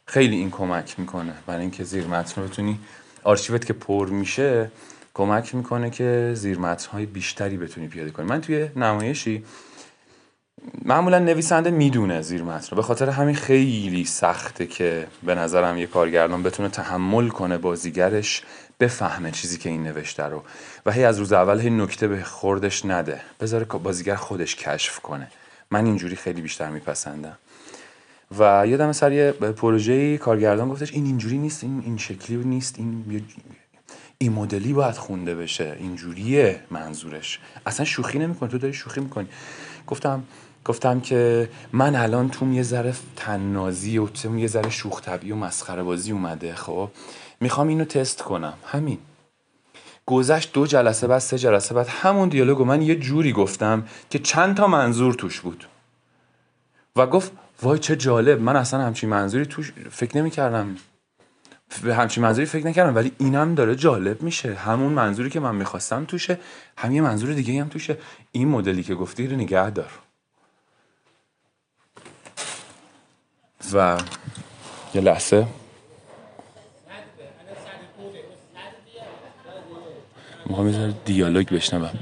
خیلی 0.05 0.35
این 0.35 0.51
کمک 0.51 0.99
می‌کنه. 0.99 1.33
برای 1.47 1.61
اینکه 1.61 1.83
زیر 1.83 2.07
متن 2.07 2.41
رو 2.41 2.47
بتونی 2.47 2.79
آرشیوت 3.23 3.65
که 3.65 3.73
پر 3.73 4.09
میشه 4.09 4.71
کمک 5.13 5.55
می‌کنه 5.55 5.89
که 5.89 6.31
زیر 6.33 6.59
متن 6.59 6.91
های 6.91 7.05
بیشتری 7.05 7.57
بتونی 7.57 7.87
پیاده 7.87 8.11
کنی. 8.11 8.25
من 8.25 8.41
توی 8.41 8.69
نمایشی 8.75 9.43
معمولا 10.85 11.19
نویسنده 11.19 11.71
می‌دونه 11.71 12.21
زیر 12.21 12.43
متن 12.43 12.67
رو. 12.71 12.75
به 12.75 12.83
خاطر 12.83 13.09
همین 13.09 13.35
خیلی 13.35 14.05
سخته 14.05 14.67
که 14.67 15.07
به 15.23 15.35
نظرم 15.35 15.77
یه 15.77 15.87
کارگردان 15.87 16.43
بتونه 16.43 16.69
تحمل 16.69 17.27
کنه 17.27 17.57
بازیگرش 17.57 18.43
بفهمه 18.79 19.31
چیزی 19.31 19.57
که 19.57 19.69
این 19.69 19.83
نوشته 19.83 20.23
رو. 20.23 20.43
و 20.85 20.91
هی 20.91 21.03
از 21.03 21.19
روز 21.19 21.33
اول 21.33 21.59
هی 21.59 21.69
نکته 21.69 22.07
به 22.07 22.23
خوردش 22.23 22.85
نده. 22.85 23.21
بذاره 23.39 23.65
بازیگر 23.65 24.15
خودش 24.15 24.55
کشف 24.55 24.99
کنه. 24.99 25.27
من 25.71 25.85
اینجوری 25.85 26.15
خیلی 26.15 26.41
بیشتر 26.41 26.69
میپسندم. 26.69 27.37
و 28.39 28.67
یادم 28.67 28.91
سر 28.91 29.11
یه 29.11 29.31
پروژه 29.31 30.17
کارگردان 30.17 30.69
گفتش 30.69 30.93
این 30.93 31.05
اینجوری 31.05 31.37
نیست 31.37 31.63
این 31.63 31.81
این 31.85 31.97
شکلی 31.97 32.35
نیست 32.37 32.79
این 32.79 33.25
این 34.17 34.33
مدلی 34.33 34.73
باید 34.73 34.95
خونده 34.95 35.35
بشه. 35.35 35.77
اینجوریه 35.79 36.63
منظورش. 36.71 37.39
اصلا 37.65 37.85
شوخی 37.85 38.19
نمی‌کنه. 38.19 38.49
تو 38.49 38.57
داری 38.57 38.73
شوخی 38.73 38.99
می‌کنی. 39.01 39.27
گفتم 39.87 40.23
گفتم 40.67 40.99
که 40.99 41.49
من 41.73 41.95
الان 41.95 42.29
توم 42.29 42.53
یه 42.53 42.63
ذره 42.63 42.93
تنازی 43.15 43.97
و 43.97 44.07
توم 44.07 44.37
یه 44.37 44.47
ذره 44.47 44.69
شوخ 44.69 45.01
طبعی 45.01 45.31
و 45.31 45.35
مسخره 45.35 45.83
بازی 45.83 46.11
اومده 46.11 46.55
خب؟ 46.55 46.89
می‌خوام 47.39 47.67
اینو 47.67 47.85
تست 47.85 48.21
کنم. 48.21 48.53
همین. 48.65 48.97
گذشت 50.05 50.53
دو 50.53 50.67
جلسه 50.67 51.07
بعد 51.07 51.19
سه 51.19 51.37
جلسه 51.37 51.75
بعد 51.75 51.87
همون 51.87 52.29
دیالوگو 52.29 52.65
من 52.65 52.81
یه 52.81 52.95
جوری 52.95 53.33
گفتم 53.33 53.85
که 54.09 54.19
چند 54.19 54.57
تا 54.57 54.67
منظور 54.67 55.13
توش 55.13 55.39
بود. 55.39 55.67
و 56.95 57.07
گفت 57.07 57.31
وای 57.61 57.79
چه 57.79 57.95
جالب 57.95 58.41
من 58.41 58.55
اصلا 58.55 58.81
همچین 58.81 59.09
منظوری 59.09 59.45
توش 59.45 59.73
فکر 59.91 60.17
نمی 60.17 60.31
کردم 60.31 60.75
به 61.83 61.95
همچین 61.95 62.23
منظوری 62.23 62.45
فکر 62.45 62.67
نکردم 62.67 62.95
ولی 62.95 63.11
اینم 63.17 63.55
داره 63.55 63.75
جالب 63.75 64.21
میشه. 64.21 64.53
همون 64.53 64.93
منظوری 64.93 65.29
که 65.29 65.39
من 65.39 65.55
می‌خواستم 65.55 66.05
توشه 66.05 66.39
هم 66.77 66.91
یه 66.91 67.01
منظور 67.01 67.33
دیگه 67.33 67.61
هم 67.61 67.69
توشه. 67.69 67.97
این 68.31 68.47
مدلی 68.47 68.83
که 68.83 68.95
گفتی 68.95 69.27
رو 69.27 69.35
نگه 69.35 69.69
دار. 69.69 70.06
و 73.73 73.97
یه 74.93 75.01
لحظه. 75.01 75.47
می‌خوام 80.45 80.69
یه 80.69 80.93
دیالوگ 81.05 81.49
بشنوم. 81.49 81.99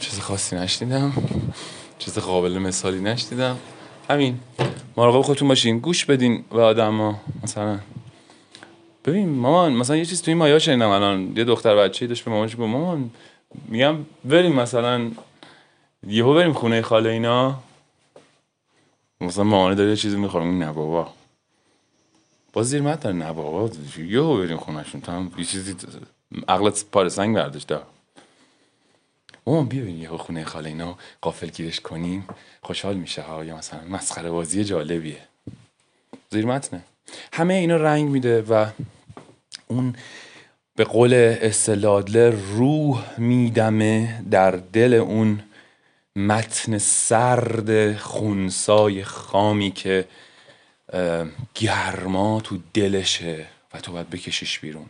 چیز 0.00 0.20
خاصی 0.20 0.56
نشنیدم. 0.56 1.12
چیز 1.98 2.18
قابل 2.18 2.58
مثالی 2.58 3.00
نشنیدم. 3.00 3.58
همین. 4.10 4.40
مراقب 4.96 5.22
خودتون 5.22 5.48
باشین. 5.48 5.78
گوش 5.78 6.04
بدین 6.04 6.44
به 6.50 6.62
آدم 6.62 7.00
ها 7.00 7.20
مثلا. 7.42 7.78
ببین 9.04 9.28
مامان 9.28 9.72
مثلا 9.72 9.96
یه 9.96 10.04
چیز 10.04 10.22
توی 10.22 10.32
این 10.32 10.38
مایا 10.38 10.58
شنیدم 10.58 10.88
الان. 10.88 11.36
یه 11.36 11.44
دختر 11.44 11.76
بچه 11.76 12.06
داشت 12.06 12.24
به 12.24 12.30
مامانش 12.30 12.52
گفت 12.52 12.60
مامان 12.60 13.10
میگم 13.68 13.96
بریم 14.24 14.52
مثلا 14.52 15.10
یهو 16.06 16.34
بریم 16.34 16.52
خونه 16.52 16.82
خاله 16.82 17.10
اینا. 17.10 17.62
مثلا 19.20 19.44
مامانه 19.44 19.74
داره 19.74 19.90
یه 19.90 19.96
چیزی 19.96 20.16
می‌خورم 20.16 20.62
نه 20.62 20.72
بابا. 20.72 21.12
باز 22.52 22.68
زیر 22.68 22.82
مت 22.82 23.06
نه 23.06 23.32
بابا. 23.32 23.70
یهو 23.98 24.36
بریم 24.36 24.56
خونهشون. 24.56 25.00
تا 25.00 25.12
هم 25.12 25.32
یه 25.38 25.44
چیزی 25.44 25.76
عقلت 26.48 26.84
پار 26.92 27.08
سنگ 27.08 27.36
برداشت. 27.36 27.72
مامان 29.46 29.66
بیا 29.66 29.84
یه 29.84 30.08
خونه 30.08 30.44
خاله 30.44 30.68
اینا. 30.68 30.98
قافل 31.20 31.48
گیرش 31.48 31.80
کنیم. 31.80 32.28
خوشحال 32.62 32.96
میشه 32.96 33.22
ها. 33.22 33.44
یا 33.44 33.56
مثلا 33.56 33.80
مسخره 33.90 34.30
بازی 34.30 34.64
جالبیه. 34.64 35.22
زیر 36.30 36.46
متنه. 36.46 36.82
همه 37.32 37.54
اینا 37.54 37.76
رنگ 37.76 38.08
میده 38.08 38.42
و 38.42 38.66
اون 39.68 39.94
به 40.76 40.84
قول 40.84 41.14
استلادله 41.40 42.30
روح 42.30 43.20
میدمه 43.20 44.24
در 44.30 44.50
دل 44.50 44.94
اون 44.94 45.42
متن 46.16 46.78
سرد 46.78 47.96
خونسای 47.96 49.04
خامی 49.04 49.70
که 49.70 50.04
گرما 51.54 52.40
تو 52.40 52.58
دلشه 52.74 53.46
و 53.74 53.80
تو 53.80 53.92
باید 53.92 54.10
بکشیش 54.10 54.58
بیرون. 54.58 54.86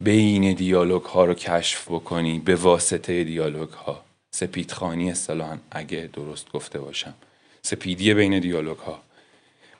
بین 0.00 0.54
دیالوگ 0.54 1.02
ها 1.02 1.24
رو 1.24 1.34
کشف 1.34 1.88
بکنی 1.88 2.38
به 2.38 2.54
واسطه 2.54 3.24
دیالوگ 3.24 3.68
ها 3.68 4.04
سپیدخانی 4.30 5.10
اصطلاحا 5.10 5.58
اگه 5.70 6.10
درست 6.12 6.52
گفته 6.52 6.78
باشم. 6.78 7.14
سپیدی 7.62 8.14
بین 8.14 8.38
دیالوگ 8.38 8.78
ها 8.78 9.02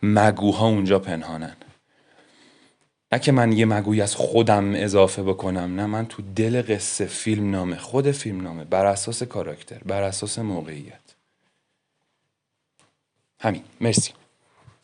مگوها 0.02 0.68
اونجا 0.68 0.98
پنهانن. 0.98 1.56
نه 3.12 3.18
که 3.18 3.32
من 3.32 3.52
یه 3.52 3.66
مگوی 3.66 4.02
از 4.02 4.16
خودم 4.16 4.74
اضافه 4.74 5.22
بکنم 5.22 5.76
نه 5.76 5.86
من 5.86 6.06
تو 6.06 6.22
دل 6.36 6.62
قصه 6.62 7.06
فیلم 7.06 7.50
نامه 7.50 7.76
خود 7.76 8.10
فیلم 8.10 8.40
نامه 8.40 8.64
بر 8.64 8.86
اساس 8.86 9.22
کاراکتر 9.22 9.78
بر 9.86 10.02
اساس 10.02 10.38
موقعیت. 10.38 11.16
همین 13.40 13.64
مرسی. 13.80 14.12